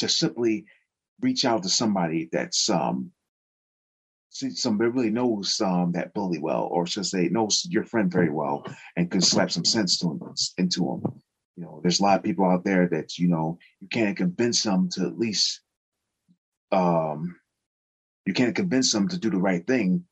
just 0.00 0.18
simply 0.18 0.64
reach 1.20 1.44
out 1.44 1.62
to 1.62 1.68
somebody 1.68 2.28
that's 2.32 2.68
um 2.70 3.12
somebody 4.30 4.90
really 4.90 5.10
knows 5.10 5.60
um, 5.60 5.92
that 5.92 6.14
bully 6.14 6.38
well, 6.38 6.68
or 6.70 6.86
should 6.86 7.06
say 7.06 7.28
knows 7.28 7.66
your 7.68 7.84
friend 7.84 8.12
very 8.12 8.30
well, 8.30 8.64
and 8.96 9.10
can 9.10 9.20
slap 9.20 9.50
some 9.50 9.64
sense 9.64 9.98
to 9.98 10.10
him 10.10 10.20
into 10.56 10.88
him. 10.88 11.02
You 11.56 11.64
know, 11.64 11.80
there's 11.82 12.00
a 12.00 12.02
lot 12.02 12.18
of 12.18 12.24
people 12.24 12.44
out 12.44 12.64
there 12.64 12.88
that 12.88 13.18
you 13.18 13.28
know 13.28 13.58
you 13.80 13.88
can't 13.88 14.16
convince 14.16 14.62
them 14.62 14.88
to 14.90 15.06
at 15.06 15.18
least 15.18 15.60
um 16.72 17.36
you 18.24 18.32
can't 18.32 18.54
convince 18.54 18.92
them 18.92 19.08
to 19.08 19.18
do 19.18 19.30
the 19.30 19.38
right 19.38 19.66
thing, 19.66 20.04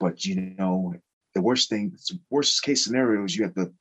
but 0.00 0.24
you 0.24 0.54
know 0.58 0.94
the 1.34 1.42
worst 1.42 1.68
thing, 1.68 1.96
worst 2.30 2.62
case 2.62 2.84
scenario 2.84 3.24
is 3.24 3.36
you 3.36 3.44
have 3.44 3.54
to 3.54 3.72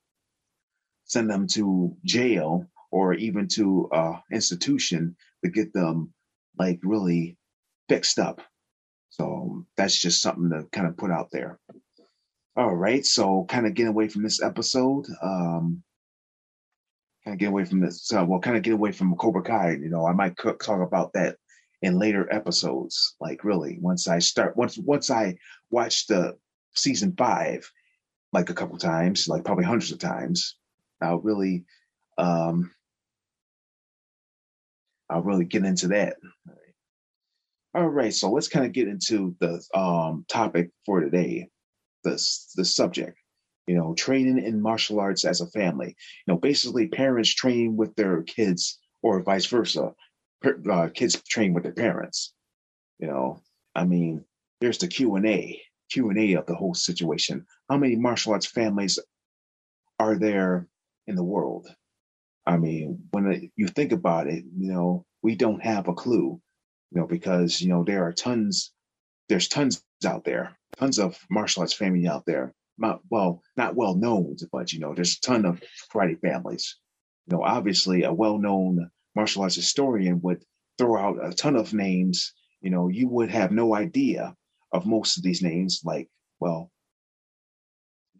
send 1.06 1.30
them 1.30 1.48
to 1.48 1.96
jail 2.04 2.68
or 2.92 3.14
even 3.14 3.48
to 3.48 3.90
uh 3.92 4.20
institution 4.32 5.16
to 5.44 5.50
get 5.50 5.74
them 5.74 6.14
like 6.58 6.80
really 6.84 7.38
fixed 7.90 8.20
up 8.20 8.42
so 9.12 9.66
that's 9.76 10.02
just 10.02 10.22
something 10.22 10.50
to 10.50 10.66
kind 10.72 10.88
of 10.88 10.96
put 10.96 11.12
out 11.12 11.30
there. 11.32 11.60
All 12.56 12.74
right. 12.74 13.06
So 13.06 13.46
kind 13.48 13.68
of 13.68 13.74
get 13.74 13.88
away 13.88 14.08
from 14.08 14.24
this 14.24 14.42
episode. 14.42 15.06
Um, 15.22 15.84
kind 17.24 17.36
of 17.36 17.40
get 17.40 17.50
away 17.50 17.66
from 17.66 17.82
this. 17.82 18.12
Uh, 18.12 18.26
well, 18.26 18.40
kind 18.40 18.56
of 18.56 18.64
get 18.64 18.74
away 18.74 18.94
from 18.94 19.16
Cobra 19.18 19.44
Kai. 19.44 19.72
You 19.72 19.90
know, 19.90 20.08
I 20.08 20.14
might 20.14 20.38
talk 20.38 20.70
about 20.70 21.12
that 21.14 21.36
in 21.82 22.00
later 22.00 22.34
episodes. 22.34 23.16
Like 23.20 23.44
really, 23.44 23.78
once 23.82 24.08
I 24.08 24.20
start, 24.20 24.56
once 24.56 24.78
once 24.78 25.12
I 25.12 25.36
watch 25.70 26.08
the 26.08 26.38
season 26.74 27.14
five, 27.18 27.70
like 28.32 28.50
a 28.50 28.54
couple 28.54 28.78
times, 28.78 29.28
like 29.28 29.44
probably 29.44 29.66
hundreds 29.66 29.92
of 29.92 30.00
times, 30.00 30.56
I'll 31.02 31.20
really, 31.20 31.66
um, 32.18 32.72
I'll 35.12 35.22
really 35.22 35.46
get 35.46 35.66
into 35.66 35.90
that. 35.90 36.16
All 37.74 37.88
right, 37.88 38.14
so 38.14 38.32
let's 38.32 38.48
kind 38.48 38.66
of 38.66 38.72
get 38.72 38.88
into 38.88 39.36
the 39.40 39.62
um, 39.74 40.26
topic 40.28 40.72
for 40.86 41.02
today, 41.02 41.50
the 42.04 42.12
the 42.56 42.66
subject. 42.66 43.18
You 43.68 43.76
know, 43.76 43.94
training 43.94 44.44
in 44.44 44.62
martial 44.62 45.00
arts 45.00 45.24
as 45.24 45.40
a 45.42 45.48
family. 45.48 45.96
You 46.26 46.34
know, 46.34 46.38
basically, 46.38 46.88
parents 46.88 47.34
train 47.34 47.78
with 47.78 47.96
their 47.96 48.24
kids, 48.24 48.80
or 49.02 49.22
vice 49.22 49.46
versa. 49.46 49.94
Uh, 50.44 50.90
kids 50.94 51.22
train 51.30 51.54
with 51.54 51.64
their 51.64 51.74
parents. 51.74 52.34
You 53.00 53.08
know, 53.08 53.42
I 53.76 53.86
mean, 53.86 54.26
there's 54.60 54.80
the 54.80 54.88
Q 54.88 55.16
and 55.16 55.26
A, 55.28 55.62
Q 55.92 56.10
and 56.10 56.20
A 56.20 56.34
of 56.34 56.46
the 56.46 56.56
whole 56.56 56.74
situation. 56.74 57.46
How 57.70 57.78
many 57.78 57.96
martial 57.96 58.34
arts 58.34 58.48
families 58.48 59.00
are 60.00 60.18
there 60.18 60.68
in 61.08 61.16
the 61.16 61.24
world? 61.24 61.68
I 62.46 62.58
mean, 62.58 63.08
when 63.12 63.52
you 63.56 63.68
think 63.68 63.92
about 63.92 64.28
it, 64.28 64.44
you 64.58 64.72
know, 64.72 65.06
we 65.22 65.36
don't 65.36 65.64
have 65.64 65.88
a 65.88 65.94
clue 65.94 66.42
you 66.92 67.00
know, 67.00 67.08
because, 67.08 67.62
you 67.62 67.70
know, 67.70 67.84
there 67.84 68.06
are 68.06 68.12
tons, 68.12 68.72
there's 69.30 69.48
tons 69.48 69.84
out 70.06 70.26
there, 70.26 70.58
tons 70.78 71.00
of 71.00 71.18
martial 71.30 71.62
arts 71.62 71.74
family 71.74 72.08
out 72.08 72.26
there. 72.26 72.54
Not, 72.78 73.02
well, 73.10 73.42
not 73.56 73.76
well 73.76 73.96
known, 73.96 74.36
but, 74.52 74.74
you 74.74 74.80
know, 74.80 74.94
there's 74.94 75.18
a 75.18 75.22
ton 75.22 75.46
of 75.46 75.62
karate 75.94 76.20
families. 76.20 76.78
You 77.28 77.38
know, 77.38 77.44
obviously 77.44 78.04
a 78.04 78.14
well-known 78.14 78.90
martial 79.16 79.44
arts 79.44 79.56
historian 79.56 80.20
would 80.22 80.44
throw 80.78 80.98
out 80.98 81.24
a 81.24 81.34
ton 81.34 81.56
of 81.56 81.74
names. 81.74 82.34
You 82.62 82.72
know, 82.72 82.88
you 82.88 83.08
would 83.08 83.30
have 83.30 83.52
no 83.52 83.76
idea 83.76 84.36
of 84.72 84.86
most 84.86 85.18
of 85.18 85.24
these 85.24 85.42
names. 85.42 85.82
Like, 85.86 86.10
well, 86.40 86.72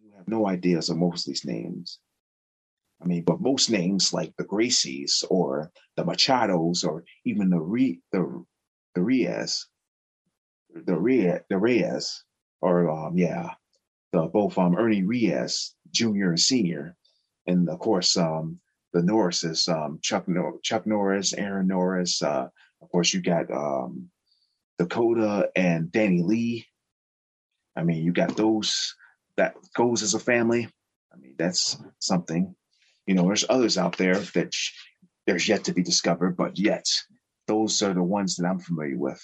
you 0.02 0.12
have 0.18 0.28
no 0.28 0.48
ideas 0.48 0.90
of 0.90 0.98
most 0.98 1.28
of 1.28 1.32
these 1.32 1.46
names. 1.46 2.00
I 3.02 3.06
mean, 3.06 3.24
but 3.24 3.42
most 3.42 3.70
names 3.70 4.14
like 4.14 4.36
the 4.38 4.44
Gracies 4.46 5.24
or 5.30 5.72
the 5.96 6.04
Machados 6.04 6.86
or 6.86 7.04
even 7.26 7.50
the 7.50 7.60
Re, 7.60 8.00
the 8.12 8.46
the 8.96 9.02
Reyes, 9.02 9.68
the 10.74 10.98
Reyes, 10.98 11.42
the 11.50 11.58
Reyes, 11.58 12.24
or 12.62 12.90
um, 12.90 13.18
yeah, 13.18 13.52
the 14.12 14.24
both 14.28 14.58
um 14.58 14.78
Ernie 14.78 15.04
Reyes, 15.04 15.76
Jr. 15.92 16.30
and 16.30 16.40
Senior, 16.40 16.96
and 17.48 17.70
of 17.70 17.80
course 17.80 18.18
um 18.18 18.60
the 18.94 19.02
Norrises, 19.02 19.68
um 19.70 20.00
Chuck 20.02 20.28
Nor- 20.28 20.60
Chuck 20.62 20.86
Norris, 20.86 21.34
Aaron 21.34 21.68
Norris, 21.68 22.22
uh, 22.22 22.50
of 22.82 22.90
course 22.92 23.14
you 23.14 23.22
got 23.22 23.50
um 23.52 24.10
Dakota 24.80 25.50
and 25.56 25.92
Danny 25.92 26.24
Lee. 26.24 26.68
I 27.76 27.84
mean, 27.84 28.04
you 28.04 28.14
got 28.14 28.36
those 28.36 28.96
that 29.38 29.56
goes 29.76 30.04
as 30.04 30.14
a 30.14 30.20
family. 30.20 30.70
I 31.14 31.18
mean, 31.18 31.36
that's 31.38 31.78
something. 32.00 32.56
You 33.12 33.16
know, 33.16 33.26
there's 33.28 33.44
others 33.50 33.78
out 33.78 33.98
there 33.98 34.16
that 34.16 34.54
sh- 34.54 34.72
there's 35.28 35.50
yet 35.50 35.66
to 35.66 35.74
be 35.74 35.84
discovered, 35.84 36.38
but 36.38 36.58
yet 36.58 36.86
those 37.46 37.82
are 37.82 37.94
the 37.94 38.02
ones 38.02 38.38
that 38.38 38.48
I'm 38.48 38.60
familiar 38.60 38.98
with. 38.98 39.22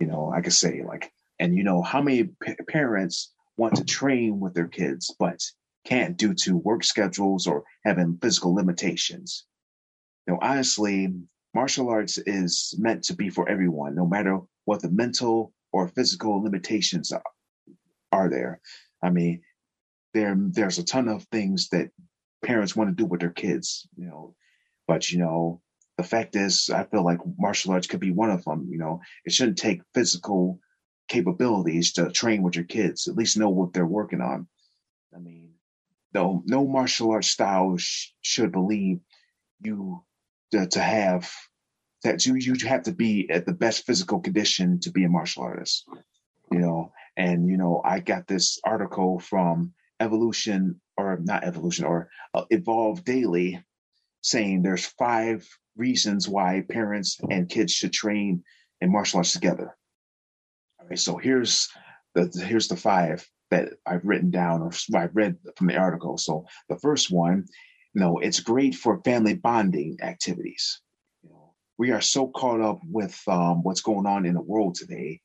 You 0.00 0.08
know, 0.08 0.32
I 0.36 0.40
could 0.40 0.54
say 0.54 0.82
like, 0.84 1.12
and 1.38 1.56
you 1.56 1.62
know, 1.62 1.80
how 1.80 2.02
many 2.02 2.24
p- 2.24 2.56
parents 2.66 3.32
want 3.56 3.76
to 3.76 3.84
train 3.84 4.40
with 4.40 4.54
their 4.54 4.66
kids, 4.66 5.14
but 5.20 5.38
can't 5.84 6.16
due 6.16 6.34
to 6.34 6.56
work 6.56 6.82
schedules 6.82 7.46
or 7.46 7.62
having 7.84 8.18
physical 8.20 8.56
limitations. 8.56 9.46
You 10.26 10.32
know, 10.32 10.40
honestly, 10.42 11.14
martial 11.54 11.90
arts 11.90 12.18
is 12.18 12.74
meant 12.76 13.04
to 13.04 13.14
be 13.14 13.30
for 13.30 13.48
everyone, 13.48 13.94
no 13.94 14.04
matter 14.04 14.40
what 14.64 14.82
the 14.82 14.90
mental 14.90 15.52
or 15.70 15.86
physical 15.86 16.42
limitations 16.42 17.12
are, 17.12 17.22
are 18.10 18.28
there. 18.28 18.60
I 19.00 19.10
mean, 19.10 19.42
there 20.12 20.34
there's 20.36 20.78
a 20.78 20.84
ton 20.84 21.06
of 21.06 21.22
things 21.30 21.68
that 21.68 21.92
parents 22.42 22.76
want 22.76 22.90
to 22.90 22.94
do 22.94 23.06
with 23.06 23.20
their 23.20 23.30
kids, 23.30 23.86
you 23.96 24.06
know, 24.06 24.34
but 24.86 25.10
you 25.10 25.18
know, 25.18 25.60
the 25.96 26.04
fact 26.04 26.36
is, 26.36 26.70
I 26.70 26.84
feel 26.84 27.04
like 27.04 27.18
martial 27.38 27.72
arts 27.72 27.88
could 27.88 28.00
be 28.00 28.12
one 28.12 28.30
of 28.30 28.44
them. 28.44 28.68
You 28.70 28.78
know, 28.78 29.00
it 29.24 29.32
shouldn't 29.32 29.58
take 29.58 29.82
physical 29.94 30.60
capabilities 31.08 31.92
to 31.94 32.10
train 32.10 32.42
with 32.42 32.54
your 32.54 32.64
kids. 32.64 33.08
At 33.08 33.16
least 33.16 33.36
know 33.36 33.48
what 33.48 33.72
they're 33.72 33.86
working 33.86 34.20
on. 34.20 34.46
I 35.14 35.18
mean, 35.18 35.54
though 36.12 36.42
no 36.46 36.66
martial 36.66 37.10
arts 37.10 37.28
style 37.28 37.76
sh- 37.76 38.12
should 38.22 38.52
believe 38.52 39.00
you 39.60 40.04
to, 40.52 40.66
to 40.68 40.80
have 40.80 41.32
that 42.04 42.24
you 42.24 42.36
you 42.36 42.54
have 42.66 42.84
to 42.84 42.92
be 42.92 43.28
at 43.28 43.44
the 43.44 43.52
best 43.52 43.84
physical 43.84 44.20
condition 44.20 44.78
to 44.80 44.90
be 44.90 45.04
a 45.04 45.08
martial 45.08 45.42
artist. 45.42 45.84
You 46.52 46.60
know, 46.60 46.92
and 47.16 47.48
you 47.48 47.56
know, 47.56 47.82
I 47.84 48.00
got 48.00 48.26
this 48.26 48.60
article 48.64 49.18
from 49.18 49.72
Evolution 50.00 50.80
or 50.98 51.18
not 51.22 51.44
Evolution 51.44 51.84
or 51.84 52.10
uh, 52.34 52.44
Evolve 52.50 53.04
Daily 53.04 53.62
saying 54.20 54.62
there's 54.62 54.84
five 54.84 55.48
reasons 55.76 56.28
why 56.28 56.64
parents 56.68 57.18
and 57.30 57.48
kids 57.48 57.72
should 57.72 57.92
train 57.92 58.42
in 58.80 58.92
martial 58.92 59.18
arts 59.18 59.32
together. 59.32 59.76
All 60.80 60.86
right, 60.88 60.98
so 60.98 61.16
here's 61.16 61.68
the 62.14 62.26
here's 62.44 62.68
the 62.68 62.76
five 62.76 63.26
that 63.50 63.70
I've 63.86 64.04
written 64.04 64.30
down 64.30 64.60
or 64.60 64.72
I've 64.94 65.16
read 65.16 65.36
from 65.56 65.68
the 65.68 65.76
article. 65.76 66.18
So 66.18 66.46
the 66.68 66.78
first 66.78 67.10
one, 67.10 67.46
you 67.94 68.00
know, 68.00 68.18
it's 68.18 68.40
great 68.40 68.74
for 68.74 69.00
family 69.02 69.34
bonding 69.34 69.98
activities. 70.02 70.80
We 71.78 71.92
are 71.92 72.00
so 72.00 72.26
caught 72.28 72.60
up 72.60 72.80
with 72.84 73.16
um, 73.28 73.62
what's 73.62 73.82
going 73.82 74.06
on 74.06 74.26
in 74.26 74.34
the 74.34 74.42
world 74.42 74.74
today. 74.74 75.20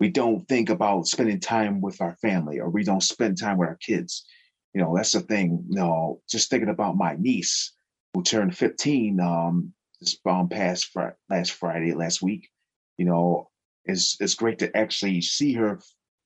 We 0.00 0.10
don't 0.10 0.46
think 0.48 0.70
about 0.70 1.06
spending 1.06 1.38
time 1.38 1.80
with 1.80 2.00
our 2.00 2.16
family, 2.16 2.58
or 2.58 2.68
we 2.68 2.82
don't 2.82 3.02
spend 3.02 3.38
time 3.38 3.58
with 3.58 3.68
our 3.68 3.76
kids. 3.76 4.26
You 4.74 4.82
know, 4.82 4.94
that's 4.96 5.12
the 5.12 5.20
thing. 5.20 5.64
You 5.68 5.76
know, 5.76 6.20
just 6.28 6.50
thinking 6.50 6.68
about 6.68 6.96
my 6.96 7.16
niece 7.18 7.72
who 8.14 8.22
turned 8.22 8.56
15 8.56 9.20
um, 9.20 9.72
this 10.00 10.18
um, 10.26 10.48
past 10.48 10.86
fr- 10.86 11.16
last 11.28 11.52
Friday, 11.52 11.94
last 11.94 12.22
week. 12.22 12.50
You 12.96 13.06
know, 13.06 13.50
it's 13.84 14.16
it's 14.20 14.34
great 14.34 14.58
to 14.60 14.76
actually 14.76 15.20
see 15.20 15.52
her 15.54 15.80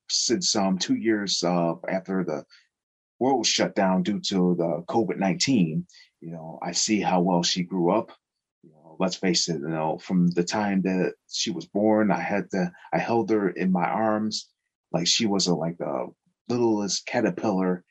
since 0.09 0.55
um 0.55 0.77
two 0.77 0.95
years 0.95 1.43
uh, 1.43 1.75
after 1.87 2.23
the 2.23 2.45
world 3.19 3.45
shut 3.45 3.75
down 3.75 4.03
due 4.03 4.19
to 4.19 4.55
the 4.55 4.83
COVID 4.87 5.17
nineteen. 5.17 5.87
You 6.21 6.31
know, 6.31 6.59
I 6.61 6.71
see 6.71 6.99
how 7.01 7.21
well 7.21 7.43
she 7.43 7.63
grew 7.63 7.91
up. 7.91 8.11
You 8.63 8.71
know, 8.71 8.97
let's 8.99 9.15
face 9.15 9.49
it. 9.49 9.59
You 9.59 9.69
know, 9.69 9.97
from 9.97 10.29
the 10.31 10.43
time 10.43 10.81
that 10.83 11.13
she 11.29 11.51
was 11.51 11.65
born, 11.65 12.11
I 12.11 12.19
had 12.19 12.49
to 12.51 12.71
I 12.91 12.97
held 12.97 13.29
her 13.29 13.49
in 13.49 13.71
my 13.71 13.85
arms 13.85 14.49
like 14.91 15.07
she 15.07 15.25
was 15.25 15.47
a 15.47 15.55
like 15.55 15.79
a 15.79 16.05
littlest 16.47 17.05
caterpillar, 17.05 17.83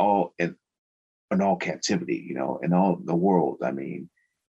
all 0.00 0.34
in 0.38 0.56
in 1.30 1.42
all 1.42 1.56
captivity. 1.56 2.24
You 2.26 2.34
know, 2.34 2.58
in 2.62 2.72
all 2.72 2.96
the 2.96 3.14
world. 3.14 3.58
I 3.62 3.70
mean, 3.72 4.08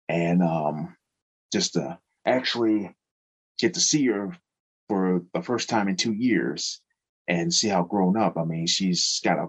and 0.07 0.41
um, 0.43 0.95
just 1.51 1.73
to 1.73 1.97
actually 2.25 2.95
get 3.57 3.73
to 3.73 3.79
see 3.79 4.05
her 4.07 4.37
for 4.87 5.23
the 5.33 5.41
first 5.41 5.69
time 5.69 5.87
in 5.87 5.95
two 5.95 6.13
years 6.13 6.81
and 7.27 7.53
see 7.53 7.67
how 7.67 7.83
grown 7.83 8.17
up. 8.17 8.37
I 8.37 8.43
mean, 8.43 8.67
she's 8.67 9.19
got 9.23 9.37
a 9.39 9.47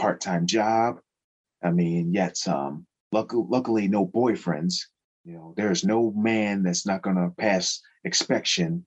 part 0.00 0.20
time 0.20 0.46
job. 0.46 1.00
I 1.62 1.70
mean, 1.70 2.12
yet 2.12 2.36
um, 2.46 2.86
luckily, 3.12 3.46
luckily, 3.48 3.88
no 3.88 4.06
boyfriends. 4.06 4.74
You 5.24 5.34
know, 5.34 5.54
there's 5.56 5.84
no 5.84 6.12
man 6.12 6.62
that's 6.62 6.86
not 6.86 7.02
going 7.02 7.16
to 7.16 7.34
pass 7.36 7.80
inspection 8.04 8.86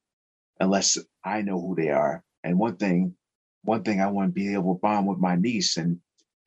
unless 0.60 0.98
I 1.24 1.42
know 1.42 1.60
who 1.60 1.76
they 1.76 1.90
are. 1.90 2.24
And 2.44 2.58
one 2.58 2.78
thing, 2.78 3.16
one 3.64 3.84
thing 3.84 4.02
I 4.02 4.08
want 4.08 4.30
to 4.30 4.34
be 4.34 4.54
able 4.54 4.76
to 4.76 4.80
bond 4.80 5.08
with 5.08 5.20
my 5.20 5.36
niece 5.36 5.78
and 5.78 6.00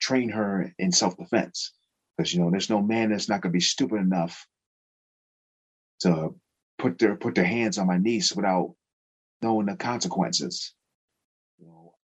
train 0.04 0.28
her 0.28 0.72
in 0.78 0.92
self 0.92 1.16
defense. 1.16 1.72
Because 2.16 2.32
you 2.32 2.40
know, 2.40 2.50
there's 2.50 2.70
no 2.70 2.82
man 2.82 3.10
that's 3.10 3.28
not 3.28 3.40
going 3.40 3.50
to 3.52 3.56
be 3.56 3.60
stupid 3.60 3.96
enough 3.96 4.46
to 6.00 6.34
put 6.78 6.98
their 6.98 7.16
put 7.16 7.34
their 7.34 7.44
hands 7.44 7.78
on 7.78 7.86
my 7.86 7.98
niece 7.98 8.32
without 8.32 8.74
knowing 9.42 9.66
the 9.66 9.76
consequences. 9.76 10.74
You 11.58 11.66
know, 11.66 11.94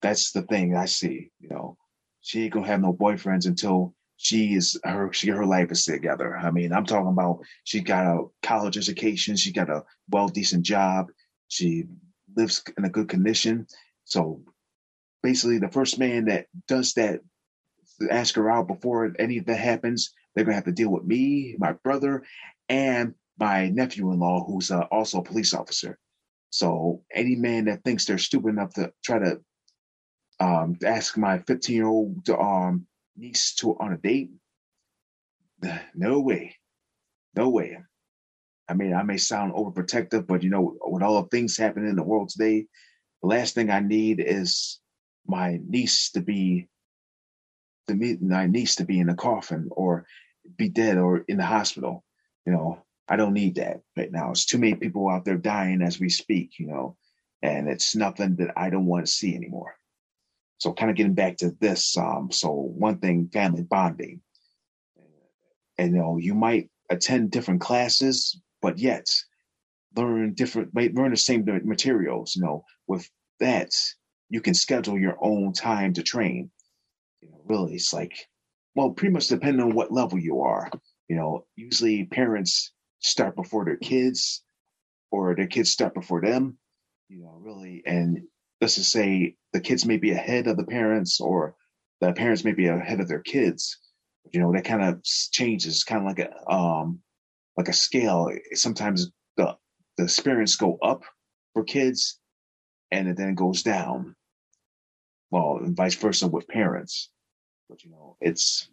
that's 0.00 0.32
the 0.32 0.42
thing 0.42 0.76
I 0.76 0.86
see. 0.86 1.30
You 1.40 1.48
know, 1.50 1.76
she 2.20 2.44
ain't 2.44 2.52
gonna 2.52 2.66
have 2.66 2.80
no 2.80 2.92
boyfriends 2.92 3.46
until 3.46 3.94
she 4.16 4.54
is 4.54 4.78
her 4.84 5.12
she 5.12 5.28
her 5.30 5.44
life 5.44 5.72
is 5.72 5.84
together. 5.84 6.36
I 6.36 6.50
mean, 6.50 6.72
I'm 6.72 6.86
talking 6.86 7.10
about 7.10 7.40
she 7.64 7.80
got 7.80 8.06
a 8.06 8.24
college 8.42 8.78
education, 8.78 9.36
she 9.36 9.52
got 9.52 9.68
a 9.68 9.82
well 10.08 10.28
decent 10.28 10.64
job, 10.64 11.08
she 11.48 11.84
lives 12.36 12.62
in 12.78 12.84
a 12.84 12.90
good 12.90 13.08
condition. 13.08 13.66
So 14.04 14.40
basically, 15.24 15.58
the 15.58 15.70
first 15.70 15.98
man 15.98 16.26
that 16.26 16.46
does 16.68 16.92
that, 16.94 17.20
ask 18.10 18.34
her 18.34 18.50
out 18.50 18.68
before 18.68 19.14
any 19.18 19.38
of 19.38 19.46
that 19.46 19.58
happens, 19.58 20.12
they're 20.34 20.44
gonna 20.44 20.54
have 20.54 20.64
to 20.64 20.72
deal 20.72 20.90
with 20.90 21.04
me, 21.04 21.56
my 21.58 21.72
brother, 21.72 22.22
and 22.68 23.14
my 23.38 23.70
nephew-in-law, 23.70 24.44
who's 24.44 24.70
uh, 24.70 24.82
also 24.90 25.18
a 25.18 25.24
police 25.24 25.54
officer. 25.54 25.98
So 26.50 27.02
any 27.12 27.36
man 27.36 27.64
that 27.64 27.82
thinks 27.82 28.04
they're 28.04 28.18
stupid 28.18 28.50
enough 28.50 28.74
to 28.74 28.92
try 29.02 29.18
to 29.18 29.40
um, 30.40 30.76
ask 30.84 31.16
my 31.16 31.38
15 31.38 31.74
year 31.74 31.86
old 31.86 32.28
um, 32.28 32.86
niece 33.16 33.54
to 33.56 33.78
on 33.78 33.94
a 33.94 33.96
date, 33.96 34.30
no 35.94 36.20
way, 36.20 36.56
no 37.34 37.48
way. 37.48 37.78
I 38.68 38.74
mean, 38.74 38.94
I 38.94 39.02
may 39.02 39.16
sound 39.16 39.54
overprotective, 39.54 40.26
but 40.26 40.42
you 40.42 40.50
know, 40.50 40.76
with 40.84 41.02
all 41.02 41.22
the 41.22 41.28
things 41.28 41.56
happening 41.56 41.88
in 41.88 41.96
the 41.96 42.02
world 42.02 42.28
today, 42.28 42.66
the 43.22 43.28
last 43.28 43.54
thing 43.54 43.70
I 43.70 43.80
need 43.80 44.20
is 44.20 44.80
my 45.26 45.60
niece 45.66 46.10
to 46.12 46.20
be 46.20 46.68
to 47.86 47.94
meet 47.94 48.22
my 48.22 48.46
niece 48.46 48.76
to 48.76 48.84
be 48.84 48.98
in 48.98 49.08
a 49.08 49.14
coffin 49.14 49.68
or 49.70 50.06
be 50.56 50.68
dead 50.68 50.98
or 50.98 51.18
in 51.28 51.36
the 51.36 51.44
hospital. 51.44 52.04
You 52.46 52.52
know, 52.52 52.82
I 53.08 53.16
don't 53.16 53.34
need 53.34 53.56
that 53.56 53.80
right 53.96 54.10
now. 54.10 54.30
It's 54.30 54.46
too 54.46 54.58
many 54.58 54.74
people 54.74 55.08
out 55.08 55.24
there 55.24 55.36
dying 55.36 55.82
as 55.82 56.00
we 56.00 56.08
speak, 56.08 56.58
you 56.58 56.66
know, 56.66 56.96
and 57.42 57.68
it's 57.68 57.94
nothing 57.94 58.36
that 58.36 58.52
I 58.56 58.70
don't 58.70 58.86
want 58.86 59.06
to 59.06 59.12
see 59.12 59.34
anymore. 59.34 59.74
So, 60.58 60.72
kind 60.72 60.90
of 60.90 60.96
getting 60.96 61.14
back 61.14 61.36
to 61.38 61.50
this, 61.60 61.96
um, 61.96 62.30
so 62.30 62.50
one 62.52 62.98
thing, 62.98 63.28
family 63.32 63.62
bonding, 63.62 64.20
and 65.76 65.92
you 65.92 65.98
know, 65.98 66.16
you 66.16 66.34
might 66.34 66.70
attend 66.88 67.30
different 67.30 67.60
classes, 67.60 68.40
but 68.62 68.78
yet 68.78 69.06
learn 69.96 70.32
different, 70.34 70.74
learn 70.74 71.10
the 71.10 71.16
same 71.16 71.44
materials. 71.64 72.36
You 72.36 72.42
know, 72.42 72.64
with 72.86 73.08
that, 73.40 73.74
you 74.28 74.40
can 74.40 74.54
schedule 74.54 74.98
your 74.98 75.16
own 75.20 75.52
time 75.52 75.92
to 75.94 76.02
train. 76.02 76.50
You 77.20 77.30
know, 77.30 77.40
really, 77.44 77.74
it's 77.74 77.92
like, 77.92 78.28
well, 78.74 78.90
pretty 78.90 79.12
much 79.12 79.28
depending 79.28 79.62
on 79.62 79.74
what 79.74 79.92
level 79.92 80.18
you 80.18 80.40
are. 80.40 80.70
You 81.08 81.16
know, 81.16 81.46
usually 81.56 82.04
parents 82.06 82.72
start 83.00 83.36
before 83.36 83.64
their 83.64 83.76
kids 83.76 84.42
or 85.10 85.34
their 85.34 85.46
kids 85.46 85.70
start 85.70 85.94
before 85.94 86.20
them, 86.20 86.58
you 87.08 87.22
know, 87.22 87.38
really. 87.40 87.82
And 87.86 88.22
let's 88.60 88.76
just 88.76 88.90
say 88.90 89.36
the 89.52 89.60
kids 89.60 89.84
may 89.84 89.96
be 89.98 90.12
ahead 90.12 90.46
of 90.46 90.56
the 90.56 90.64
parents 90.64 91.20
or 91.20 91.54
the 92.00 92.12
parents 92.12 92.44
may 92.44 92.52
be 92.52 92.66
ahead 92.66 93.00
of 93.00 93.08
their 93.08 93.20
kids. 93.20 93.78
You 94.32 94.40
know, 94.40 94.52
that 94.52 94.64
kind 94.64 94.82
of 94.82 95.02
changes, 95.04 95.84
kind 95.84 96.00
of 96.00 96.06
like 96.06 96.18
a 96.18 96.50
um 96.50 97.00
like 97.56 97.68
a 97.68 97.72
scale. 97.72 98.30
Sometimes 98.54 99.10
the 99.36 99.56
the 99.96 100.04
experience 100.04 100.56
go 100.56 100.78
up 100.82 101.02
for 101.52 101.62
kids 101.62 102.18
and 102.90 103.08
it 103.08 103.16
then 103.16 103.34
goes 103.34 103.62
down. 103.62 104.14
Well, 105.30 105.58
and 105.58 105.76
vice 105.76 105.94
versa 105.94 106.28
with 106.28 106.48
parents. 106.48 107.10
But 107.68 107.82
you 107.84 107.90
know, 107.90 108.16
it's 108.20 108.68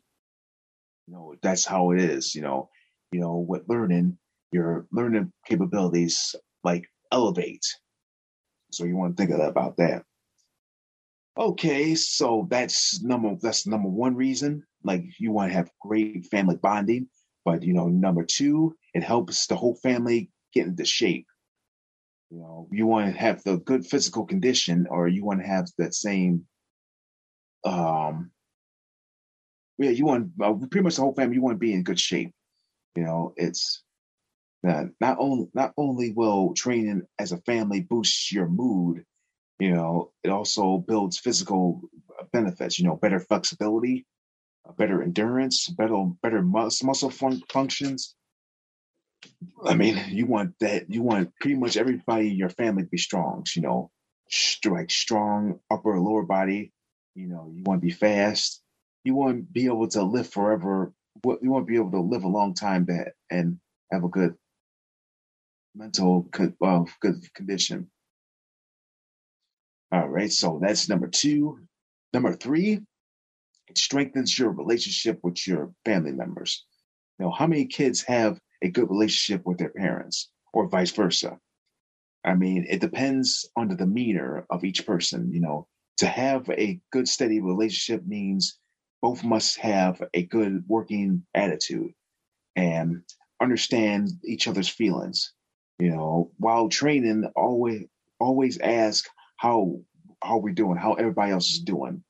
you 1.07 1.13
know, 1.13 1.35
that's 1.41 1.65
how 1.65 1.91
it 1.91 2.01
is, 2.01 2.35
you 2.35 2.41
know. 2.41 2.69
You 3.11 3.19
know, 3.19 3.37
with 3.37 3.67
learning, 3.67 4.17
your 4.51 4.87
learning 4.91 5.33
capabilities 5.45 6.35
like 6.63 6.87
elevate. 7.11 7.65
So 8.71 8.85
you 8.85 8.95
want 8.95 9.17
to 9.17 9.25
think 9.25 9.37
about 9.37 9.77
that. 9.77 10.03
Okay, 11.37 11.95
so 11.95 12.47
that's 12.49 13.01
number 13.01 13.35
that's 13.41 13.65
number 13.65 13.89
one 13.89 14.15
reason. 14.15 14.63
Like 14.83 15.03
you 15.17 15.31
want 15.31 15.51
to 15.51 15.55
have 15.55 15.71
great 15.81 16.25
family 16.27 16.57
bonding, 16.57 17.07
but 17.45 17.63
you 17.63 17.73
know, 17.73 17.87
number 17.87 18.25
two, 18.25 18.75
it 18.93 19.03
helps 19.03 19.47
the 19.47 19.55
whole 19.55 19.75
family 19.75 20.29
get 20.53 20.67
into 20.67 20.85
shape. 20.85 21.25
You 22.31 22.39
know, 22.39 22.67
you 22.71 22.87
want 22.87 23.13
to 23.13 23.19
have 23.19 23.43
the 23.43 23.57
good 23.57 23.85
physical 23.85 24.25
condition, 24.25 24.87
or 24.89 25.07
you 25.07 25.25
want 25.25 25.41
to 25.41 25.47
have 25.47 25.67
that 25.77 25.93
same. 25.93 26.45
Um, 27.65 28.31
yeah, 29.77 29.89
you 29.89 30.05
want 30.05 30.31
uh, 30.41 30.53
pretty 30.53 30.81
much 30.81 30.95
the 30.95 31.01
whole 31.01 31.13
family. 31.13 31.35
You 31.35 31.41
want 31.41 31.55
to 31.55 31.59
be 31.59 31.73
in 31.73 31.83
good 31.83 31.99
shape. 31.99 32.33
You 32.95 33.03
know, 33.03 33.33
it's 33.35 33.83
that 34.63 34.91
not 35.01 35.17
only 35.19 35.49
not 35.53 35.73
only 35.77 36.11
will 36.11 36.53
training 36.53 37.03
as 37.19 37.33
a 37.33 37.37
family 37.41 37.81
boost 37.81 38.31
your 38.31 38.47
mood, 38.47 39.03
you 39.59 39.73
know, 39.73 40.11
it 40.23 40.29
also 40.29 40.77
builds 40.77 41.19
physical 41.19 41.81
benefits. 42.31 42.79
You 42.79 42.85
know, 42.85 42.95
better 42.95 43.19
flexibility, 43.19 44.05
better 44.77 45.03
endurance, 45.03 45.67
better 45.67 46.05
better 46.23 46.41
mus- 46.41 46.83
muscle 46.83 47.09
fun- 47.09 47.43
functions. 47.49 48.15
I 49.63 49.75
mean, 49.75 49.99
you 50.09 50.25
want 50.25 50.53
that. 50.59 50.89
You 50.89 51.01
want 51.01 51.33
pretty 51.39 51.55
much 51.57 51.77
everybody 51.77 52.29
in 52.29 52.35
your 52.35 52.49
family 52.49 52.83
to 52.83 52.89
be 52.89 52.97
strong. 52.97 53.45
You 53.55 53.61
know, 53.61 53.91
like 54.65 54.91
strong 54.91 55.59
upper 55.69 55.99
lower 55.99 56.23
body. 56.23 56.71
You 57.15 57.27
know, 57.27 57.51
you 57.53 57.63
want 57.63 57.81
to 57.81 57.85
be 57.85 57.93
fast. 57.93 58.61
You 59.03 59.15
want 59.15 59.37
to 59.37 59.43
be 59.43 59.65
able 59.65 59.87
to 59.89 60.03
live 60.03 60.27
forever. 60.27 60.93
You 61.25 61.51
want 61.51 61.65
to 61.65 61.71
be 61.71 61.77
able 61.77 61.91
to 61.91 62.01
live 62.01 62.23
a 62.23 62.29
long 62.29 62.53
time 62.53 62.85
that 62.85 63.13
and 63.29 63.59
have 63.91 64.03
a 64.03 64.09
good 64.09 64.35
mental 65.75 66.27
uh, 66.61 66.83
good 66.99 67.33
condition. 67.33 67.89
All 69.91 70.07
right, 70.07 70.31
so 70.31 70.59
that's 70.61 70.87
number 70.87 71.07
two. 71.07 71.59
Number 72.13 72.33
three, 72.33 72.79
it 73.67 73.77
strengthens 73.77 74.37
your 74.37 74.51
relationship 74.51 75.19
with 75.23 75.45
your 75.47 75.73
family 75.85 76.11
members. 76.11 76.65
You 77.19 77.25
know, 77.25 77.31
how 77.31 77.47
many 77.47 77.65
kids 77.65 78.03
have 78.03 78.39
a 78.61 78.69
good 78.69 78.89
relationship 78.89 79.45
with 79.45 79.57
their 79.57 79.69
parents 79.69 80.29
or 80.53 80.67
vice 80.67 80.91
versa? 80.91 81.39
I 82.23 82.35
mean, 82.35 82.65
it 82.69 82.81
depends 82.81 83.49
on 83.55 83.67
the 83.67 83.75
demeanor 83.75 84.45
of 84.49 84.63
each 84.63 84.85
person. 84.85 85.31
You 85.33 85.41
know, 85.41 85.67
to 85.97 86.05
have 86.05 86.49
a 86.49 86.79
good, 86.91 87.07
steady 87.07 87.41
relationship 87.41 88.05
means 88.05 88.59
both 89.01 89.23
must 89.23 89.57
have 89.59 90.01
a 90.13 90.23
good 90.23 90.63
working 90.67 91.25
attitude 91.33 91.91
and 92.55 93.01
understand 93.41 94.09
each 94.23 94.47
other's 94.47 94.69
feelings 94.69 95.33
you 95.81 95.89
know, 95.89 96.29
while 96.37 96.69
training, 96.69 97.25
always 97.35 97.87
always 98.19 98.59
ask 98.59 99.09
how 99.37 99.79
how 100.23 100.37
we're 100.37 100.53
doing, 100.53 100.77
how 100.77 100.93
everybody 100.93 101.31
else 101.31 101.49
is 101.49 101.59
doing. 101.59 102.03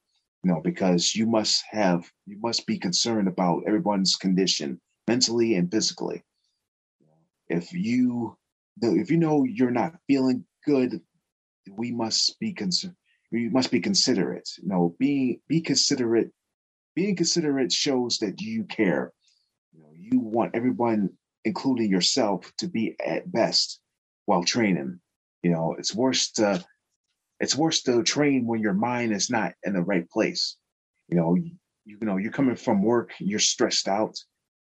You 0.43 0.51
know, 0.51 0.59
because 0.61 1.15
you 1.15 1.25
must 1.25 1.63
have 1.71 2.11
you 2.25 2.37
must 2.41 2.67
be 2.67 2.77
concerned 2.77 3.29
about 3.29 3.63
everyone's 3.65 4.17
condition 4.17 4.81
mentally 5.07 5.55
and 5.55 5.71
physically. 5.71 6.21
If 7.51 7.73
you 7.73 8.37
if 8.81 9.11
you 9.11 9.17
know 9.17 9.43
you're 9.43 9.71
not 9.71 9.93
feeling 10.07 10.45
good, 10.65 11.01
we 11.69 11.91
must 11.91 12.39
be 12.39 12.53
concerned. 12.53 12.95
We 13.31 13.49
must 13.49 13.71
be 13.71 13.79
considerate. 13.79 14.49
You 14.61 14.69
know, 14.69 14.95
being 14.99 15.39
be 15.47 15.61
considerate. 15.61 16.31
Being 16.95 17.15
considerate 17.15 17.71
shows 17.71 18.17
that 18.17 18.41
you 18.41 18.65
care. 18.65 19.13
You 19.71 19.81
know, 19.81 19.91
you 19.95 20.19
want 20.19 20.55
everyone 20.55 21.11
including 21.43 21.89
yourself, 21.89 22.51
to 22.59 22.67
be 22.67 22.95
at 23.03 23.31
best 23.31 23.79
while 24.25 24.43
training. 24.43 24.99
You 25.43 25.51
know, 25.51 25.75
it's 25.77 25.95
worse 25.95 26.31
to 26.33 26.63
it's 27.39 27.55
worse 27.55 27.81
to 27.83 28.03
train 28.03 28.45
when 28.45 28.61
your 28.61 28.73
mind 28.73 29.13
is 29.13 29.29
not 29.29 29.53
in 29.63 29.73
the 29.73 29.81
right 29.81 30.07
place. 30.09 30.57
You 31.07 31.17
know, 31.17 31.35
you, 31.35 31.53
you 31.85 31.97
know, 32.01 32.17
you're 32.17 32.31
coming 32.31 32.55
from 32.55 32.83
work, 32.83 33.13
you're 33.19 33.39
stressed 33.39 33.87
out, 33.87 34.15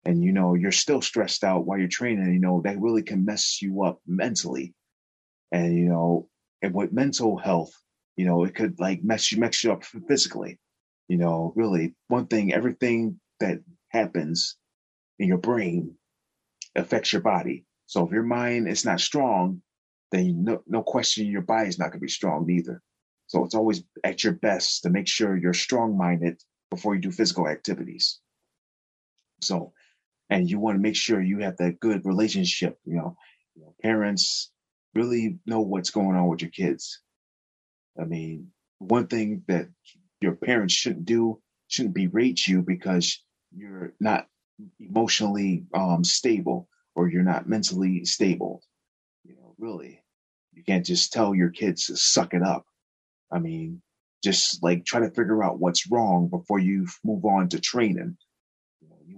and 0.05 0.23
you 0.23 0.31
know, 0.33 0.55
you're 0.55 0.71
still 0.71 1.01
stressed 1.01 1.43
out 1.43 1.65
while 1.65 1.77
you're 1.77 1.87
training, 1.87 2.33
you 2.33 2.39
know, 2.39 2.61
that 2.63 2.79
really 2.79 3.03
can 3.03 3.25
mess 3.25 3.61
you 3.61 3.83
up 3.83 3.99
mentally. 4.07 4.73
And 5.51 5.75
you 5.75 5.85
know, 5.85 6.29
and 6.61 6.73
with 6.73 6.93
mental 6.93 7.37
health, 7.37 7.71
you 8.15 8.25
know, 8.25 8.43
it 8.43 8.55
could 8.55 8.79
like 8.79 9.03
mess 9.03 9.31
you 9.31 9.39
mess 9.39 9.63
you 9.63 9.71
up 9.71 9.83
physically. 10.07 10.59
You 11.07 11.17
know, 11.17 11.53
really, 11.55 11.95
one 12.07 12.27
thing, 12.27 12.53
everything 12.53 13.19
that 13.39 13.59
happens 13.89 14.57
in 15.19 15.27
your 15.27 15.37
brain 15.37 15.95
affects 16.75 17.11
your 17.11 17.21
body. 17.21 17.65
So 17.85 18.05
if 18.05 18.13
your 18.13 18.23
mind 18.23 18.67
is 18.67 18.85
not 18.85 19.01
strong, 19.01 19.61
then 20.11 20.43
no, 20.43 20.63
no 20.67 20.83
question 20.83 21.27
your 21.27 21.41
body 21.41 21.67
is 21.67 21.77
not 21.77 21.85
going 21.85 21.99
to 21.99 22.05
be 22.05 22.09
strong 22.09 22.49
either. 22.49 22.81
So 23.27 23.43
it's 23.45 23.55
always 23.55 23.83
at 24.03 24.23
your 24.23 24.33
best 24.33 24.83
to 24.83 24.89
make 24.89 25.07
sure 25.07 25.37
you're 25.37 25.53
strong 25.53 25.97
minded 25.97 26.41
before 26.69 26.95
you 26.95 27.01
do 27.01 27.11
physical 27.11 27.47
activities. 27.47 28.19
So, 29.41 29.73
and 30.31 30.49
you 30.49 30.59
want 30.59 30.77
to 30.77 30.81
make 30.81 30.95
sure 30.95 31.21
you 31.21 31.39
have 31.39 31.57
that 31.57 31.79
good 31.79 32.05
relationship. 32.05 32.79
You 32.85 32.95
know, 32.95 33.17
you 33.55 33.63
know, 33.63 33.75
parents 33.83 34.51
really 34.95 35.37
know 35.45 35.61
what's 35.61 35.91
going 35.91 36.15
on 36.17 36.27
with 36.29 36.41
your 36.41 36.51
kids. 36.51 37.01
I 37.99 38.05
mean, 38.05 38.47
one 38.79 39.07
thing 39.07 39.43
that 39.49 39.67
your 40.21 40.35
parents 40.35 40.73
shouldn't 40.73 41.05
do 41.05 41.41
shouldn't 41.67 41.95
berate 41.95 42.47
you 42.47 42.63
because 42.63 43.21
you're 43.55 43.93
not 43.99 44.27
emotionally 44.79 45.65
um, 45.73 46.03
stable 46.03 46.69
or 46.95 47.09
you're 47.09 47.23
not 47.23 47.47
mentally 47.49 48.05
stable. 48.05 48.63
You 49.25 49.35
know, 49.35 49.53
really, 49.59 50.01
you 50.53 50.63
can't 50.63 50.85
just 50.85 51.11
tell 51.11 51.35
your 51.35 51.49
kids 51.49 51.87
to 51.87 51.97
suck 51.97 52.33
it 52.33 52.41
up. 52.41 52.65
I 53.31 53.39
mean, 53.39 53.81
just 54.23 54.63
like 54.63 54.85
try 54.85 55.01
to 55.01 55.09
figure 55.09 55.43
out 55.43 55.59
what's 55.59 55.91
wrong 55.91 56.29
before 56.29 56.59
you 56.59 56.87
move 57.03 57.25
on 57.25 57.49
to 57.49 57.59
training. 57.59 58.17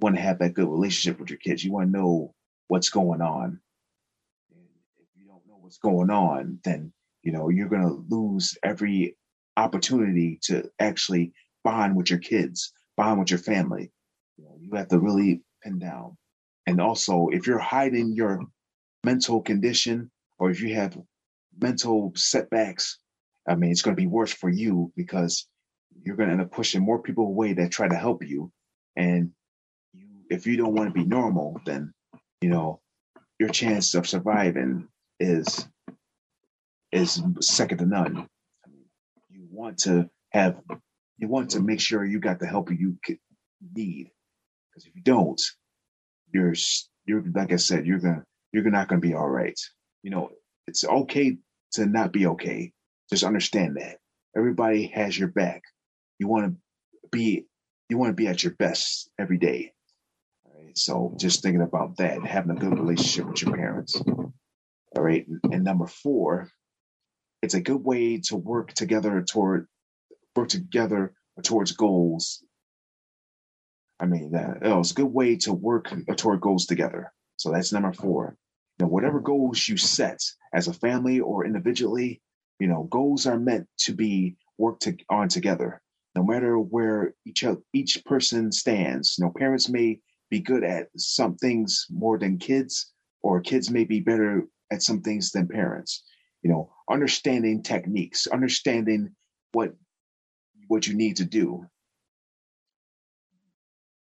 Want 0.04 0.18
to 0.18 0.22
have 0.22 0.40
that 0.40 0.54
good 0.54 0.68
relationship 0.68 1.18
with 1.18 1.30
your 1.30 1.40
kids. 1.40 1.64
You 1.64 1.72
want 1.72 1.88
to 1.88 1.98
know 1.98 2.34
what's 2.68 2.90
going 2.90 3.22
on. 3.22 3.62
And 4.52 4.66
if 5.00 5.08
you 5.16 5.28
don't 5.28 5.48
know 5.48 5.56
what's 5.62 5.78
going 5.78 6.10
on, 6.10 6.60
then 6.66 6.92
you 7.22 7.32
know 7.32 7.48
you're 7.48 7.70
going 7.70 7.88
to 7.88 8.06
lose 8.14 8.58
every 8.62 9.16
opportunity 9.56 10.40
to 10.44 10.70
actually 10.78 11.32
bond 11.64 11.96
with 11.96 12.10
your 12.10 12.20
kids, 12.20 12.74
bond 12.98 13.18
with 13.18 13.32
your 13.32 13.40
family. 13.40 13.94
You, 14.36 14.44
know, 14.44 14.58
you 14.60 14.76
have 14.76 14.90
to 14.90 15.00
really 15.00 15.42
pin 15.64 15.80
down. 15.80 16.18
And 16.68 16.82
also, 16.82 17.30
if 17.32 17.48
you're 17.48 17.58
hiding 17.58 18.12
your 18.14 18.42
mental 19.06 19.42
condition 19.42 20.12
or 20.38 20.52
if 20.52 20.60
you 20.60 20.76
have 20.76 20.98
mental 21.58 22.12
setbacks, 22.18 23.00
I 23.48 23.56
mean, 23.56 23.72
it's 23.72 23.82
going 23.82 23.96
to 23.96 24.02
be 24.02 24.08
worse 24.08 24.34
for 24.34 24.50
you 24.50 24.92
because 24.98 25.48
you're 26.04 26.18
going 26.18 26.28
to 26.28 26.34
end 26.34 26.42
up 26.42 26.52
pushing 26.52 26.84
more 26.84 27.02
people 27.02 27.26
away 27.26 27.54
that 27.54 27.72
try 27.72 27.88
to 27.88 27.96
help 27.96 28.22
you. 28.26 28.52
And 28.98 29.32
if 30.34 30.48
you 30.48 30.58
don't 30.58 30.74
want 30.74 30.90
to 30.90 30.94
be 30.94 31.06
normal, 31.06 31.62
then, 31.64 31.94
you 32.42 32.50
know, 32.50 32.82
your 33.40 33.50
chance 33.50 33.94
of 33.94 34.08
surviving 34.08 34.88
is 35.20 35.68
is 36.92 37.22
second 37.40 37.78
to 37.80 37.86
none. 37.86 38.28
You 39.30 39.48
want 39.52 39.78
to 39.80 40.10
have, 40.32 40.60
you 41.18 41.28
want 41.28 41.52
to 41.52 41.60
make 41.60 41.80
sure 41.80 42.04
you 42.04 42.20
got 42.20 42.40
the 42.40 42.48
help 42.48 42.72
you 42.72 42.98
need. 43.76 44.10
Because 44.70 44.88
if 44.88 44.96
you 44.96 45.04
don't, 45.04 45.42
you're 46.32 46.54
you're 47.06 47.24
like 47.34 47.54
I 47.54 47.58
said, 47.58 47.86
you're 47.86 48.00
gonna 48.00 48.24
you're 48.52 48.64
not 48.64 48.88
gonna 48.88 49.02
be 49.02 49.14
all 49.14 49.30
right. 49.30 49.60
You 50.02 50.10
know, 50.10 50.32
it's 50.68 50.84
okay 50.84 51.38
to 51.74 51.86
not 51.86 52.12
be 52.12 52.26
okay. 52.28 52.72
Just 53.12 53.24
understand 53.24 53.78
that 53.78 53.98
everybody 54.36 54.88
has 54.88 55.18
your 55.18 55.30
back. 55.30 55.62
You 56.18 56.28
want 56.28 56.46
to 56.46 57.10
be 57.12 57.46
you 57.90 57.98
want 58.00 58.10
to 58.10 58.16
be 58.16 58.28
at 58.28 58.44
your 58.44 58.54
best 58.54 59.12
every 59.20 59.38
day. 59.38 59.74
So 60.76 61.16
just 61.20 61.42
thinking 61.42 61.62
about 61.62 61.98
that, 61.98 62.26
having 62.26 62.52
a 62.52 62.60
good 62.60 62.78
relationship 62.78 63.28
with 63.28 63.42
your 63.42 63.56
parents. 63.56 64.02
All 64.06 65.04
right. 65.04 65.26
And 65.52 65.64
number 65.64 65.88
four, 65.88 66.50
it's 67.42 67.54
a 67.54 67.62
good 67.62 67.84
way 67.84 68.20
to 68.26 68.36
work 68.36 68.74
together 68.74 69.22
toward 69.22 69.68
work 70.36 70.50
together 70.50 71.14
towards 71.44 71.74
goals. 71.74 72.44
I 74.00 74.06
mean, 74.06 74.32
that 74.32 74.60
it's 74.62 74.92
a 74.92 74.96
good 74.96 75.06
way 75.06 75.36
to 75.38 75.54
work 75.54 75.94
toward 76.18 76.42
goals 76.42 76.66
together. 76.66 77.12
So 77.38 77.52
that's 77.52 77.74
number 77.74 77.94
four. 77.94 78.38
Now, 78.80 78.88
whatever 78.88 79.20
goals 79.20 79.68
you 79.68 79.78
set 79.78 80.20
as 80.54 80.68
a 80.68 80.74
family 80.74 81.20
or 81.20 81.46
individually, 81.46 82.22
you 82.60 82.68
know, 82.68 82.84
goals 82.84 83.28
are 83.28 83.40
meant 83.40 83.68
to 83.80 83.94
be 83.94 84.36
worked 84.58 84.84
to, 84.84 84.98
on 85.10 85.28
together. 85.28 85.82
No 86.16 86.24
matter 86.24 86.58
where 86.58 87.14
each 87.26 87.44
each 87.74 88.04
person 88.06 88.52
stands, 88.52 89.18
you 89.18 89.26
know, 89.26 89.34
parents 89.36 89.70
may 89.70 90.00
be 90.34 90.40
good 90.40 90.64
at 90.64 90.88
some 90.98 91.36
things 91.36 91.86
more 91.92 92.18
than 92.18 92.40
kids, 92.40 92.92
or 93.22 93.40
kids 93.40 93.70
may 93.70 93.84
be 93.84 94.00
better 94.00 94.48
at 94.72 94.82
some 94.82 95.00
things 95.02 95.32
than 95.32 95.48
parents. 95.48 96.04
You 96.42 96.50
know, 96.50 96.72
understanding 96.90 97.62
techniques, 97.62 98.26
understanding 98.26 99.12
what 99.52 99.76
what 100.70 100.88
you 100.88 100.96
need 100.96 101.18
to 101.18 101.26
do. 101.26 101.64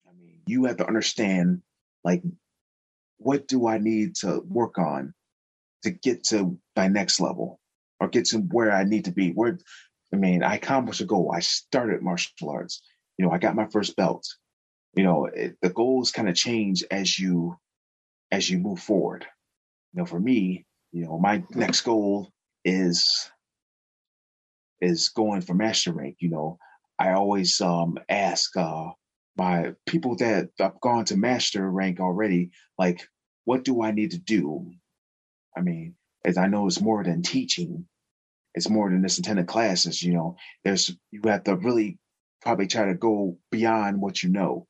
I 0.08 0.12
mean, 0.18 0.40
you 0.46 0.64
have 0.64 0.78
to 0.78 0.86
understand 0.86 1.60
like 2.02 2.22
what 3.18 3.46
do 3.46 3.68
I 3.68 3.76
need 3.76 4.16
to 4.22 4.40
work 4.48 4.78
on 4.78 5.12
to 5.82 5.90
get 5.90 6.24
to 6.24 6.58
my 6.74 6.88
next 6.88 7.20
level 7.20 7.60
or 8.00 8.08
get 8.08 8.24
to 8.26 8.38
where 8.38 8.72
I 8.72 8.84
need 8.84 9.04
to 9.04 9.12
be? 9.12 9.32
Where, 9.32 9.58
I 10.14 10.16
mean, 10.16 10.42
I 10.42 10.54
accomplished 10.54 11.02
a 11.02 11.04
goal. 11.04 11.30
I 11.34 11.40
started 11.40 12.00
martial 12.00 12.48
arts. 12.48 12.80
You 13.18 13.26
know, 13.26 13.32
I 13.32 13.38
got 13.38 13.54
my 13.54 13.66
first 13.66 13.96
belt. 13.96 14.26
You 14.96 15.04
know, 15.04 15.26
it, 15.26 15.56
the 15.62 15.70
goals 15.70 16.10
kind 16.10 16.28
of 16.28 16.34
change 16.34 16.84
as 16.90 17.18
you 17.18 17.56
as 18.32 18.50
you 18.50 18.58
move 18.58 18.80
forward. 18.80 19.26
You 19.92 20.00
know, 20.00 20.06
for 20.06 20.18
me, 20.18 20.66
you 20.92 21.04
know, 21.04 21.18
my 21.18 21.44
next 21.54 21.82
goal 21.82 22.30
is 22.64 23.30
is 24.80 25.10
going 25.10 25.42
for 25.42 25.54
master 25.54 25.92
rank. 25.92 26.16
You 26.20 26.30
know, 26.30 26.58
I 26.98 27.12
always 27.12 27.60
um 27.60 27.98
ask 28.08 28.56
uh 28.56 28.90
by 29.36 29.74
people 29.86 30.16
that 30.16 30.48
i've 30.60 30.80
gone 30.80 31.04
to 31.06 31.16
master 31.16 31.70
rank 31.70 32.00
already, 32.00 32.50
like, 32.78 33.06
what 33.44 33.64
do 33.64 33.82
I 33.82 33.90
need 33.92 34.12
to 34.12 34.18
do? 34.18 34.72
I 35.56 35.60
mean, 35.60 35.94
as 36.24 36.38
I 36.38 36.46
know 36.48 36.66
it's 36.66 36.80
more 36.80 37.04
than 37.04 37.22
teaching, 37.22 37.86
it's 38.54 38.70
more 38.70 38.90
than 38.90 39.02
just 39.02 39.18
attending 39.18 39.46
classes, 39.46 40.02
you 40.02 40.14
know, 40.14 40.36
there's, 40.64 40.94
you 41.10 41.20
have 41.26 41.44
to 41.44 41.56
really 41.56 41.98
probably 42.42 42.66
try 42.66 42.86
to 42.86 42.94
go 42.94 43.38
beyond 43.50 44.00
what 44.00 44.22
you 44.22 44.30
know. 44.30 44.66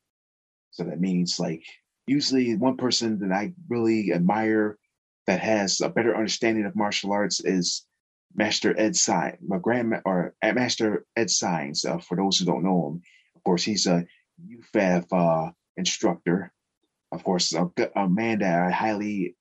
So 0.77 0.85
that 0.85 1.01
means 1.01 1.41
like, 1.41 1.65
usually 2.07 2.55
one 2.55 2.77
person 2.77 3.19
that 3.21 3.33
I 3.33 3.55
really 3.67 4.13
admire 4.13 4.77
that 5.27 5.41
has 5.41 5.81
a 5.81 5.89
better 5.89 6.15
understanding 6.15 6.67
of 6.67 6.77
martial 6.77 7.13
arts 7.13 7.41
is 7.43 7.87
Master 8.35 8.79
Ed 8.79 8.95
Signs, 8.95 9.39
my 9.41 9.57
grand 9.57 10.03
or 10.05 10.35
Master 10.45 11.07
Ed 11.17 11.31
Signs. 11.31 11.87
Uh, 11.87 11.97
for 11.97 12.15
those 12.15 12.37
who 12.37 12.45
don't 12.45 12.63
know 12.63 12.89
him, 12.89 13.03
of 13.35 13.43
course, 13.43 13.65
he's 13.65 13.87
a 13.87 14.05
UFAF 14.47 15.07
uh, 15.13 15.51
instructor. 15.79 16.53
Of 17.11 17.25
course, 17.25 17.55
a, 17.55 17.71
a, 17.97 18.07
man 18.07 18.41
that 18.41 18.61
I 18.61 18.71
highly, 18.71 19.35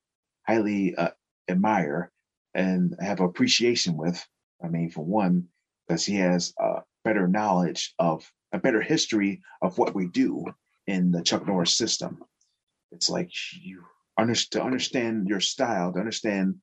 highly 0.46 0.94
uh, 0.96 1.10
admire 1.48 2.10
and 2.54 2.96
have 2.98 3.20
appreciation 3.20 3.98
with. 3.98 4.26
I 4.64 4.68
mean, 4.68 4.90
for 4.90 5.04
one, 5.04 5.48
because 5.86 6.06
he 6.06 6.16
has 6.16 6.54
a 6.58 6.80
better 7.04 7.28
knowledge 7.28 7.92
of 7.98 8.32
a 8.52 8.58
better 8.58 8.80
history 8.80 9.42
of 9.60 9.76
what 9.76 9.94
we 9.94 10.06
do 10.06 10.46
in 10.86 11.10
the 11.10 11.22
Chuck 11.22 11.46
Norris 11.46 11.76
system. 11.76 12.18
It's 12.92 13.10
like 13.10 13.30
you 13.52 13.84
to 14.50 14.62
understand 14.62 15.28
your 15.28 15.40
style, 15.40 15.92
to 15.92 15.98
understand 15.98 16.56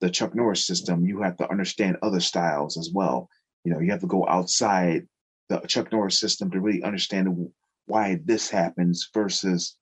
the 0.00 0.10
Chuck 0.10 0.34
Norris 0.34 0.64
system, 0.66 1.04
you 1.04 1.22
have 1.22 1.36
to 1.38 1.50
understand 1.50 1.98
other 2.02 2.20
styles 2.20 2.78
as 2.78 2.90
well. 2.92 3.28
You 3.64 3.72
know, 3.72 3.80
you 3.80 3.90
have 3.90 4.00
to 4.00 4.06
go 4.06 4.26
outside 4.26 5.06
the 5.48 5.58
Chuck 5.60 5.92
Norris 5.92 6.18
system 6.18 6.50
to 6.50 6.60
really 6.60 6.82
understand 6.82 7.50
why 7.86 8.20
this 8.24 8.48
happens 8.48 9.10
versus 9.12 9.76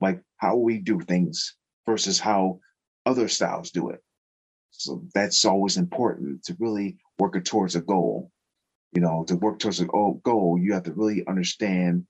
like 0.00 0.20
how 0.38 0.56
we 0.56 0.78
do 0.78 0.98
things 1.00 1.54
versus 1.86 2.18
how 2.18 2.60
other 3.06 3.28
styles 3.28 3.70
do 3.70 3.90
it. 3.90 4.00
So 4.70 5.04
that's 5.14 5.44
always 5.44 5.76
important 5.76 6.44
to 6.44 6.56
really 6.58 6.96
work 7.18 7.42
towards 7.44 7.76
a 7.76 7.80
goal. 7.80 8.30
You 8.92 9.00
know, 9.00 9.24
to 9.28 9.36
work 9.36 9.58
towards 9.58 9.80
a 9.80 9.86
goal, 9.86 10.58
you 10.58 10.74
have 10.74 10.82
to 10.84 10.92
really 10.92 11.26
understand 11.26 12.06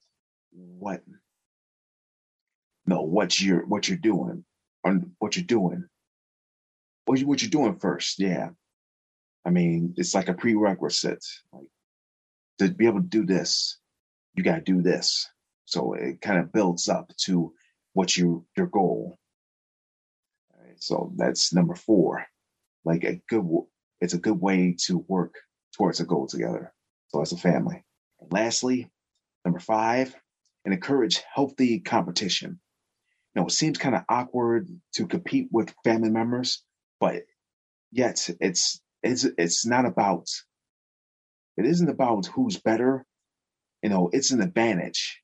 what, 0.53 1.03
no, 2.87 3.03
what 3.03 3.41
you're 3.41 3.65
what 3.67 3.89
you're 3.89 3.99
doing, 3.99 4.45
on 4.85 5.13
what 5.19 5.37
you're 5.37 5.45
doing, 5.45 5.85
what 7.05 7.19
you, 7.19 7.27
what 7.27 7.43
you're 7.43 7.51
doing 7.51 7.79
first. 7.79 8.19
Yeah, 8.19 8.51
I 9.45 9.51
mean, 9.51 9.95
it's 9.97 10.15
like 10.15 10.29
a 10.29 10.35
prerequisite. 10.35 11.25
Like 11.53 11.67
to 12.59 12.69
be 12.69 12.87
able 12.87 13.01
to 13.01 13.07
do 13.07 13.25
this, 13.25 13.79
you 14.35 14.45
got 14.45 14.57
to 14.57 14.61
do 14.61 14.83
this. 14.83 15.29
So 15.65 15.95
it 15.95 16.21
kind 16.21 16.39
of 16.39 16.53
builds 16.53 16.89
up 16.89 17.13
to 17.25 17.53
what 17.93 18.17
you 18.17 18.47
your 18.57 18.67
goal. 18.67 19.19
so 20.77 21.13
that's 21.17 21.53
number 21.53 21.75
four. 21.75 22.25
Like 22.85 23.05
a 23.05 23.21
good, 23.29 23.45
it's 24.01 24.15
a 24.15 24.19
good 24.19 24.41
way 24.41 24.77
to 24.87 24.99
work 25.09 25.37
towards 25.77 26.01
a 26.01 26.05
goal 26.05 26.27
together. 26.27 26.73
So 27.09 27.21
as 27.21 27.33
a 27.33 27.37
family. 27.37 27.85
And 28.21 28.33
lastly, 28.33 28.91
number 29.45 29.61
five, 29.61 30.15
and 30.65 30.75
encourage 30.75 31.23
healthy 31.35 31.81
competition. 31.81 32.61
Know, 33.35 33.47
it 33.47 33.53
seems 33.53 33.79
kind 33.79 33.95
of 33.95 34.03
awkward 34.09 34.69
to 34.95 35.07
compete 35.07 35.49
with 35.51 35.75
family 35.85 36.11
members, 36.11 36.63
but 37.01 37.23
yet 37.91 38.29
it's 38.41 38.81
it's 39.03 39.27
it's 39.39 39.67
not 39.67 39.87
about 39.87 40.29
it 41.57 41.67
isn't 41.67 41.89
about 41.89 42.27
who's 42.27 42.59
better. 42.59 43.05
You 43.83 43.91
know, 43.91 44.11
it's 44.13 44.31
an 44.31 44.43
advantage 44.43 45.21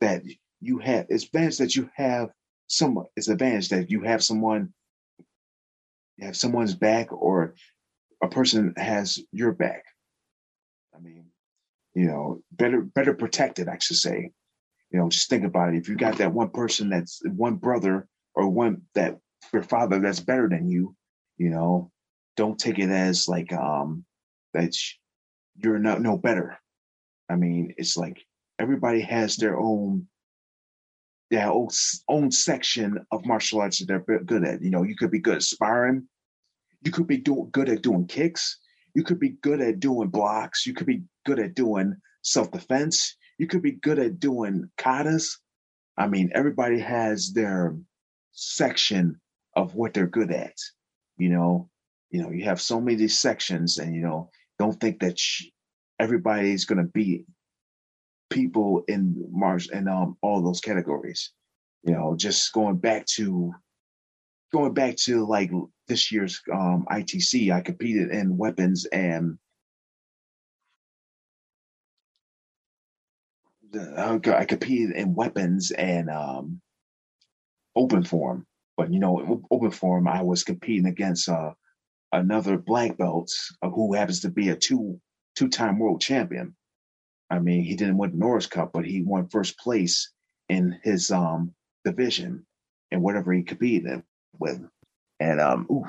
that 0.00 0.22
you 0.60 0.78
have. 0.78 1.06
It's 1.08 1.24
advantage 1.24 1.58
that 1.58 1.76
you 1.76 1.90
have 1.94 2.30
some. 2.66 3.04
It's 3.16 3.28
advantage 3.28 3.70
that 3.70 3.90
you 3.90 4.02
have 4.02 4.22
someone. 4.22 4.72
You 6.16 6.26
have 6.26 6.36
someone's 6.36 6.74
back, 6.74 7.12
or 7.12 7.54
a 8.22 8.28
person 8.28 8.74
has 8.76 9.18
your 9.32 9.52
back. 9.52 9.84
I 10.94 11.00
mean, 11.00 11.26
you 11.94 12.06
know, 12.06 12.42
better 12.50 12.80
better 12.80 13.14
protected, 13.14 13.68
I 13.68 13.78
should 13.78 13.96
say. 13.96 14.30
You 14.92 15.00
know, 15.00 15.08
just 15.08 15.30
think 15.30 15.44
about 15.44 15.74
it. 15.74 15.78
If 15.78 15.88
you 15.88 15.96
got 15.96 16.18
that 16.18 16.34
one 16.34 16.50
person 16.50 16.90
that's 16.90 17.20
one 17.24 17.56
brother 17.56 18.06
or 18.34 18.48
one 18.48 18.82
that 18.94 19.18
your 19.52 19.62
father 19.62 19.98
that's 19.98 20.20
better 20.20 20.48
than 20.48 20.68
you, 20.68 20.94
you 21.38 21.50
know, 21.50 21.90
don't 22.36 22.58
take 22.58 22.78
it 22.78 22.90
as 22.90 23.28
like 23.28 23.52
um 23.52 24.04
that 24.54 24.74
you're 25.56 25.78
not 25.78 26.00
no 26.00 26.16
better. 26.16 26.58
I 27.28 27.36
mean, 27.36 27.74
it's 27.78 27.96
like 27.96 28.22
everybody 28.58 29.00
has 29.00 29.36
their 29.36 29.58
own 29.58 30.08
their 31.30 31.50
own, 31.50 31.68
own 32.08 32.30
section 32.30 32.98
of 33.10 33.24
martial 33.24 33.62
arts 33.62 33.78
that 33.78 33.86
they're 33.86 34.20
good 34.20 34.44
at. 34.44 34.62
You 34.62 34.70
know, 34.70 34.82
you 34.82 34.94
could 34.94 35.10
be 35.10 35.18
good 35.18 35.36
at 35.36 35.42
sparring, 35.42 36.06
you 36.82 36.92
could 36.92 37.06
be 37.06 37.16
do, 37.16 37.48
good 37.50 37.70
at 37.70 37.80
doing 37.80 38.06
kicks, 38.06 38.58
you 38.94 39.02
could 39.02 39.18
be 39.18 39.30
good 39.30 39.62
at 39.62 39.80
doing 39.80 40.08
blocks, 40.08 40.66
you 40.66 40.74
could 40.74 40.86
be 40.86 41.04
good 41.24 41.38
at 41.38 41.54
doing 41.54 41.96
self 42.20 42.50
defense, 42.50 43.16
you 43.38 43.46
could 43.46 43.62
be 43.62 43.72
good 43.72 43.98
at 43.98 44.20
doing 44.20 44.70
katas. 44.78 45.38
I 45.96 46.06
mean, 46.06 46.30
everybody 46.34 46.78
has 46.80 47.32
their 47.32 47.76
section 48.32 49.20
of 49.54 49.74
what 49.74 49.94
they're 49.94 50.06
good 50.06 50.30
at. 50.30 50.56
You 51.18 51.30
know, 51.30 51.70
you 52.10 52.22
know, 52.22 52.30
you 52.30 52.44
have 52.44 52.60
so 52.60 52.80
many 52.80 53.08
sections, 53.08 53.78
and 53.78 53.94
you 53.94 54.02
know, 54.02 54.30
don't 54.58 54.78
think 54.80 55.00
that 55.00 55.18
everybody's 55.98 56.64
going 56.64 56.84
to 56.84 56.90
be 56.92 57.24
people 58.30 58.82
in 58.88 59.28
Mars 59.30 59.68
and 59.68 59.88
um, 59.88 60.16
all 60.22 60.42
those 60.42 60.60
categories. 60.60 61.32
You 61.84 61.94
know, 61.94 62.14
just 62.16 62.52
going 62.52 62.76
back 62.76 63.06
to 63.16 63.52
going 64.52 64.74
back 64.74 64.96
to 64.96 65.26
like 65.26 65.50
this 65.88 66.12
year's 66.12 66.40
um, 66.52 66.86
ITC, 66.90 67.52
I 67.52 67.60
competed 67.60 68.10
in 68.10 68.36
weapons 68.36 68.86
and 68.86 69.38
I 73.74 74.44
competed 74.44 74.96
in 74.96 75.14
weapons 75.14 75.70
and 75.70 76.10
um, 76.10 76.60
open 77.74 78.04
form. 78.04 78.46
But 78.76 78.92
you 78.92 78.98
know, 78.98 79.42
open 79.50 79.70
form, 79.70 80.08
I 80.08 80.22
was 80.22 80.44
competing 80.44 80.86
against 80.86 81.28
uh, 81.28 81.52
another 82.10 82.58
black 82.58 82.96
belt 82.96 83.30
uh, 83.62 83.68
who 83.68 83.94
happens 83.94 84.20
to 84.20 84.30
be 84.30 84.48
a 84.48 84.56
two 84.56 85.00
two 85.36 85.48
time 85.48 85.78
world 85.78 86.00
champion. 86.00 86.54
I 87.30 87.38
mean, 87.38 87.64
he 87.64 87.76
didn't 87.76 87.96
win 87.96 88.10
the 88.10 88.16
Norris 88.18 88.46
Cup, 88.46 88.72
but 88.72 88.84
he 88.84 89.02
won 89.02 89.28
first 89.28 89.58
place 89.58 90.10
in 90.48 90.78
his 90.82 91.10
um, 91.10 91.54
division 91.84 92.46
and 92.90 93.02
whatever 93.02 93.32
he 93.32 93.42
competed 93.42 94.02
with. 94.38 94.60
And 95.18 95.40
um, 95.40 95.66
ooh, 95.70 95.86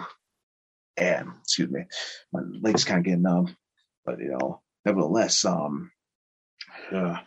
and 0.98 1.30
excuse 1.42 1.70
me, 1.70 1.86
my 2.32 2.42
legs 2.62 2.86
kind 2.86 3.00
of 3.00 3.06
getting 3.06 3.24
numb, 3.24 3.56
but 4.06 4.20
you 4.20 4.38
know, 4.40 4.62
nevertheless, 4.86 5.44
um, 5.44 5.92
uh, 6.92 7.18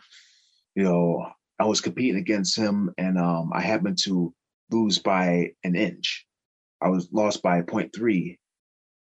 you 0.77 0.83
know, 0.83 1.25
I 1.59 1.65
was 1.65 1.81
competing 1.81 2.17
against 2.17 2.55
him, 2.55 2.93
and 2.99 3.17
um, 3.17 3.51
I 3.51 3.61
happened 3.61 3.97
to 4.03 4.31
lose 4.69 4.99
by 4.99 5.53
an 5.63 5.75
inch. 5.75 6.27
I 6.79 6.89
was 6.89 7.09
lost 7.11 7.41
by 7.41 7.63
0.3, 7.63 8.37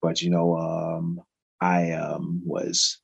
but 0.01 0.23
you 0.23 0.31
know, 0.31 0.57
um, 0.57 1.21
I 1.61 1.93
um, 1.93 2.41
was 2.47 3.03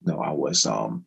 no, 0.00 0.20
I 0.20 0.30
was 0.30 0.64
um, 0.64 1.06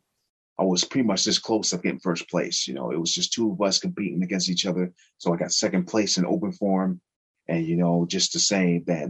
I 0.58 0.64
was 0.64 0.84
pretty 0.84 1.06
much 1.06 1.24
this 1.24 1.38
close 1.38 1.70
to 1.70 1.78
getting 1.78 1.98
first 1.98 2.28
place. 2.28 2.68
You 2.68 2.74
know, 2.74 2.90
it 2.90 3.00
was 3.00 3.14
just 3.14 3.32
two 3.32 3.50
of 3.50 3.62
us 3.62 3.78
competing 3.78 4.22
against 4.22 4.50
each 4.50 4.66
other. 4.66 4.92
So 5.16 5.32
I 5.32 5.38
got 5.38 5.50
second 5.50 5.86
place 5.86 6.18
in 6.18 6.26
open 6.26 6.52
form, 6.52 7.00
and 7.48 7.64
you 7.66 7.78
know, 7.78 8.04
just 8.06 8.32
to 8.32 8.38
say 8.38 8.82
that 8.86 9.08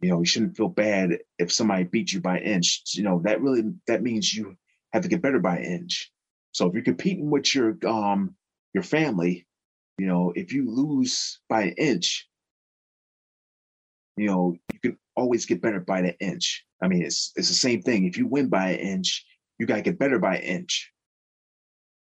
you 0.00 0.08
know 0.08 0.20
you 0.20 0.24
shouldn't 0.24 0.56
feel 0.56 0.70
bad 0.70 1.18
if 1.38 1.52
somebody 1.52 1.84
beat 1.84 2.10
you 2.10 2.22
by 2.22 2.38
an 2.38 2.44
inch. 2.44 2.84
You 2.94 3.02
know, 3.02 3.20
that 3.24 3.42
really 3.42 3.64
that 3.86 4.02
means 4.02 4.32
you 4.32 4.56
have 4.94 5.02
to 5.02 5.10
get 5.10 5.20
better 5.20 5.40
by 5.40 5.58
an 5.58 5.64
inch. 5.64 6.10
So 6.52 6.66
if 6.66 6.74
you're 6.74 6.82
competing 6.82 7.30
with 7.30 7.54
your 7.54 7.76
um 7.86 8.34
your 8.74 8.82
family, 8.82 9.46
you 9.98 10.06
know, 10.06 10.32
if 10.34 10.52
you 10.52 10.70
lose 10.70 11.40
by 11.48 11.62
an 11.62 11.74
inch, 11.78 12.28
you 14.16 14.26
know, 14.26 14.54
you 14.72 14.78
can 14.80 14.98
always 15.16 15.46
get 15.46 15.62
better 15.62 15.80
by 15.80 16.00
an 16.00 16.14
inch. 16.20 16.64
I 16.82 16.88
mean, 16.88 17.02
it's 17.02 17.32
it's 17.36 17.48
the 17.48 17.54
same 17.54 17.82
thing. 17.82 18.04
If 18.04 18.16
you 18.16 18.26
win 18.26 18.48
by 18.48 18.70
an 18.70 18.78
inch, 18.78 19.24
you 19.58 19.66
gotta 19.66 19.82
get 19.82 19.98
better 19.98 20.18
by 20.18 20.36
an 20.36 20.42
inch. 20.42 20.92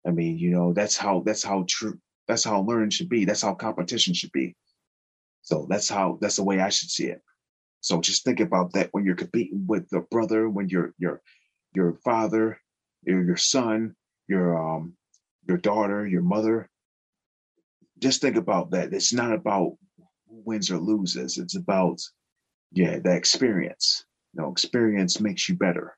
I 0.05 0.11
mean, 0.11 0.37
you 0.37 0.51
know, 0.51 0.73
that's 0.73 0.97
how 0.97 1.21
that's 1.25 1.43
how 1.43 1.65
true 1.67 1.99
that's 2.27 2.43
how 2.43 2.61
learning 2.61 2.91
should 2.91 3.09
be. 3.09 3.25
That's 3.25 3.41
how 3.41 3.53
competition 3.53 4.13
should 4.13 4.31
be. 4.31 4.55
So 5.41 5.67
that's 5.69 5.89
how 5.89 6.17
that's 6.21 6.37
the 6.37 6.43
way 6.43 6.59
I 6.59 6.69
should 6.69 6.89
see 6.89 7.07
it. 7.07 7.21
So 7.81 8.01
just 8.01 8.23
think 8.23 8.39
about 8.39 8.73
that 8.73 8.89
when 8.91 9.05
you're 9.05 9.15
competing 9.15 9.65
with 9.67 9.87
the 9.89 10.01
brother, 10.11 10.49
when 10.49 10.69
you're 10.69 10.93
your 10.97 11.21
your 11.73 11.93
father, 12.03 12.57
your 13.03 13.23
your 13.23 13.37
son, 13.37 13.95
your 14.27 14.57
um 14.57 14.93
your 15.47 15.57
daughter, 15.57 16.05
your 16.07 16.21
mother. 16.21 16.69
Just 17.99 18.21
think 18.21 18.35
about 18.35 18.71
that. 18.71 18.93
It's 18.93 19.13
not 19.13 19.31
about 19.31 19.77
who 20.27 20.41
wins 20.45 20.71
or 20.71 20.77
loses. 20.77 21.37
It's 21.37 21.55
about 21.55 22.01
yeah, 22.71 22.99
the 22.99 23.15
experience. 23.15 24.05
You 24.33 24.41
know, 24.41 24.51
experience 24.51 25.21
makes 25.21 25.47
you 25.47 25.55
better. 25.55 25.95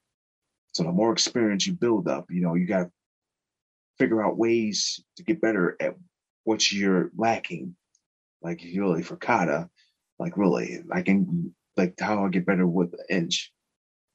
So 0.74 0.84
the 0.84 0.92
more 0.92 1.12
experience 1.12 1.66
you 1.66 1.74
build 1.74 2.08
up, 2.08 2.26
you 2.30 2.42
know, 2.42 2.54
you 2.54 2.68
got 2.68 2.84
to 2.84 2.92
figure 3.98 4.24
out 4.24 4.38
ways 4.38 5.04
to 5.16 5.24
get 5.24 5.42
better 5.42 5.76
at 5.82 5.96
what 6.44 6.72
you're 6.72 7.10
lacking. 7.16 7.76
Like 8.44 8.62
really 8.62 9.02
for 9.02 9.16
kata, 9.16 9.70
like 10.20 10.38
really, 10.38 10.84
I 10.92 11.02
can 11.02 11.56
like 11.76 11.96
how 12.00 12.26
I 12.26 12.30
get 12.30 12.46
better 12.46 12.68
with 12.68 12.92
the 12.92 13.04
inch. 13.10 13.52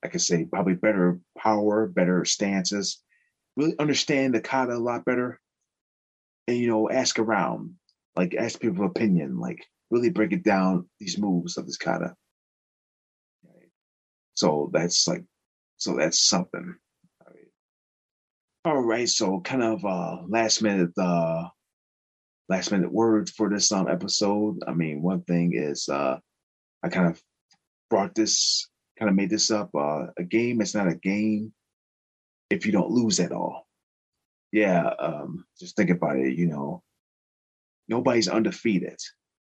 I 0.05 0.09
could 0.09 0.21
say 0.21 0.45
probably 0.45 0.75
better 0.75 1.21
power, 1.37 1.89
better 1.89 2.25
stances, 2.25 3.03
really 3.57 3.75
understand 3.79 4.35
the 4.35 4.41
kata 4.41 4.75
a 4.75 4.79
lot 4.79 5.05
better, 5.05 5.41
and 6.49 6.57
you 6.57 6.69
know, 6.69 6.91
ask 6.91 7.19
around, 7.19 7.75
like 8.17 8.35
ask 8.35 8.61
people 8.61 8.87
opinion, 8.87 9.39
like 9.39 9.65
really 9.91 10.11
break 10.11 10.33
it 10.33 10.45
down 10.45 10.89
these 10.99 11.19
moves 11.19 11.57
of 11.57 11.67
this 11.67 11.77
kata. 11.77 12.15
So 14.35 14.71
that's 14.73 15.07
like, 15.07 15.25
so 15.77 15.97
that's 15.97 16.27
something. 16.27 16.77
All 18.65 18.81
right, 18.81 19.09
so 19.09 19.41
kind 19.41 19.63
of 19.63 19.85
uh 19.85 20.19
last 20.29 20.63
minute 20.63 20.93
uh 20.97 21.49
last 22.49 22.71
minute 22.71 22.93
words 22.93 23.31
for 23.33 23.51
this 23.51 23.73
um 23.73 23.89
episode. 23.89 24.61
I 24.67 24.73
mean, 24.73 25.03
one 25.03 25.23
thing 25.23 25.53
is 25.55 25.89
uh 25.89 26.19
I 26.83 26.89
kind 26.89 27.09
of 27.09 27.21
brought 27.91 28.15
this 28.15 28.69
kind 28.99 29.09
of 29.09 29.17
made 29.17 29.31
this 29.31 29.51
up. 29.51 29.71
Uh 29.75 30.07
a 30.17 30.23
game 30.23 30.61
it's 30.61 30.75
not 30.75 30.89
a 30.89 30.95
game 30.95 31.53
if 32.53 32.67
you 32.67 32.73
don't 32.73 32.91
lose 32.91 33.19
at 33.21 33.33
all. 33.33 33.67
Yeah, 34.53 34.87
um 34.99 35.47
just 35.59 35.77
think 35.77 35.91
about 35.91 36.19
it, 36.19 36.35
you 36.37 36.47
know. 36.47 36.83
Nobody's 37.89 38.29
undefeated. 38.29 38.99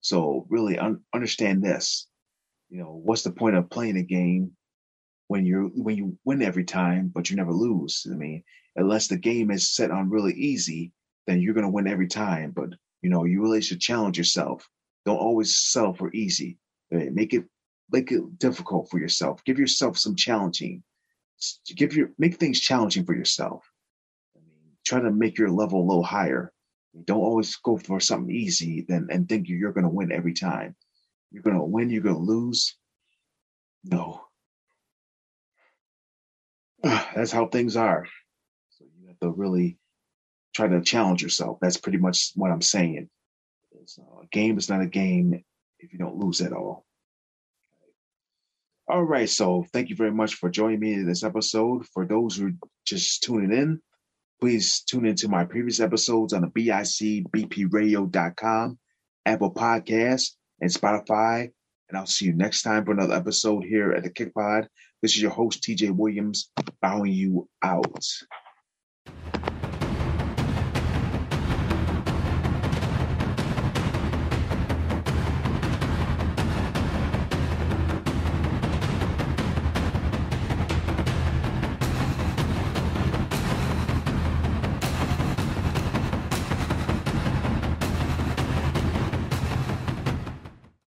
So 0.01 0.45
really 0.49 0.77
un- 0.77 1.03
understand 1.13 1.63
this. 1.63 2.07
You 2.69 2.79
know, 2.79 3.01
what's 3.03 3.23
the 3.23 3.31
point 3.31 3.55
of 3.55 3.69
playing 3.69 3.97
a 3.97 4.03
game 4.03 4.51
when 5.27 5.45
you're 5.45 5.69
when 5.85 5.95
you 5.97 6.17
win 6.25 6.41
every 6.41 6.63
time, 6.63 7.11
but 7.13 7.29
you 7.29 7.35
never 7.35 7.53
lose. 7.53 8.05
I 8.11 8.15
mean, 8.15 8.43
unless 8.75 9.07
the 9.07 9.17
game 9.17 9.51
is 9.51 9.73
set 9.75 9.91
on 9.91 10.09
really 10.09 10.33
easy, 10.33 10.91
then 11.27 11.41
you're 11.41 11.53
gonna 11.53 11.69
win 11.69 11.87
every 11.87 12.07
time. 12.07 12.51
But 12.51 12.69
you 13.01 13.09
know, 13.09 13.23
you 13.25 13.41
really 13.41 13.61
should 13.61 13.79
challenge 13.79 14.17
yourself. 14.17 14.67
Don't 15.05 15.25
always 15.27 15.55
settle 15.55 15.93
for 15.93 16.11
easy. 16.13 16.57
Make 16.91 17.33
it 17.33 17.45
make 17.91 18.11
it 18.11 18.39
difficult 18.39 18.89
for 18.89 18.99
yourself. 18.99 19.43
Give 19.45 19.59
yourself 19.59 19.97
some 19.97 20.15
challenging. 20.15 20.83
Give 21.75 21.95
your 21.95 22.11
make 22.17 22.35
things 22.35 22.59
challenging 22.59 23.05
for 23.05 23.15
yourself. 23.15 23.69
I 24.35 24.39
mean, 24.39 24.71
try 24.85 25.01
to 25.01 25.11
make 25.11 25.37
your 25.37 25.49
level 25.49 25.81
a 25.81 25.87
little 25.87 26.03
higher. 26.03 26.51
Don't 27.03 27.19
always 27.19 27.55
go 27.57 27.77
for 27.77 27.99
something 27.99 28.33
easy 28.33 28.85
then 28.87 29.07
and 29.11 29.27
think 29.27 29.49
you're 29.49 29.73
going 29.73 29.83
to 29.83 29.89
win 29.89 30.11
every 30.11 30.33
time. 30.33 30.75
You're 31.31 31.43
going 31.43 31.57
to 31.57 31.63
win. 31.63 31.89
You're 31.89 32.01
going 32.01 32.15
to 32.15 32.21
lose. 32.21 32.77
No, 33.83 34.25
that's 37.15 37.31
how 37.31 37.47
things 37.47 37.75
are. 37.75 38.05
So 38.69 38.85
you 38.99 39.07
have 39.07 39.19
to 39.19 39.31
really 39.31 39.77
try 40.53 40.67
to 40.67 40.81
challenge 40.81 41.23
yourself. 41.23 41.57
That's 41.61 41.77
pretty 41.77 41.97
much 41.97 42.31
what 42.35 42.51
I'm 42.51 42.61
saying. 42.61 43.09
Uh, 43.73 44.21
a 44.21 44.27
game 44.31 44.57
is 44.57 44.69
not 44.69 44.81
a 44.81 44.87
game 44.87 45.43
if 45.79 45.93
you 45.93 45.99
don't 45.99 46.17
lose 46.17 46.41
at 46.41 46.53
all. 46.53 46.84
All 48.87 49.03
right, 49.03 49.27
so 49.27 49.65
thank 49.73 49.89
you 49.89 49.95
very 49.95 50.11
much 50.11 50.35
for 50.35 50.47
joining 50.47 50.79
me 50.79 50.93
in 50.93 51.07
this 51.07 51.23
episode. 51.23 51.87
For 51.87 52.05
those 52.05 52.35
who 52.35 52.49
are 52.49 52.53
just 52.85 53.23
tuning 53.23 53.51
in, 53.51 53.81
please 54.39 54.81
tune 54.81 55.07
into 55.07 55.27
my 55.27 55.43
previous 55.43 55.79
episodes 55.79 56.33
on 56.33 56.41
the 56.41 56.49
BICBPRadio.com, 56.49 58.77
Apple 59.25 59.51
Podcasts, 59.51 60.33
and 60.61 60.69
Spotify. 60.69 61.49
And 61.89 61.97
I'll 61.97 62.05
see 62.05 62.25
you 62.25 62.33
next 62.33 62.61
time 62.61 62.85
for 62.85 62.91
another 62.91 63.15
episode 63.15 63.63
here 63.63 63.91
at 63.91 64.03
the 64.03 64.11
Kick 64.11 64.35
Pod. 64.35 64.69
This 65.01 65.15
is 65.15 65.21
your 65.21 65.31
host, 65.31 65.63
TJ 65.63 65.89
Williams, 65.89 66.51
bowing 66.79 67.11
you 67.11 67.49
out. 67.63 68.05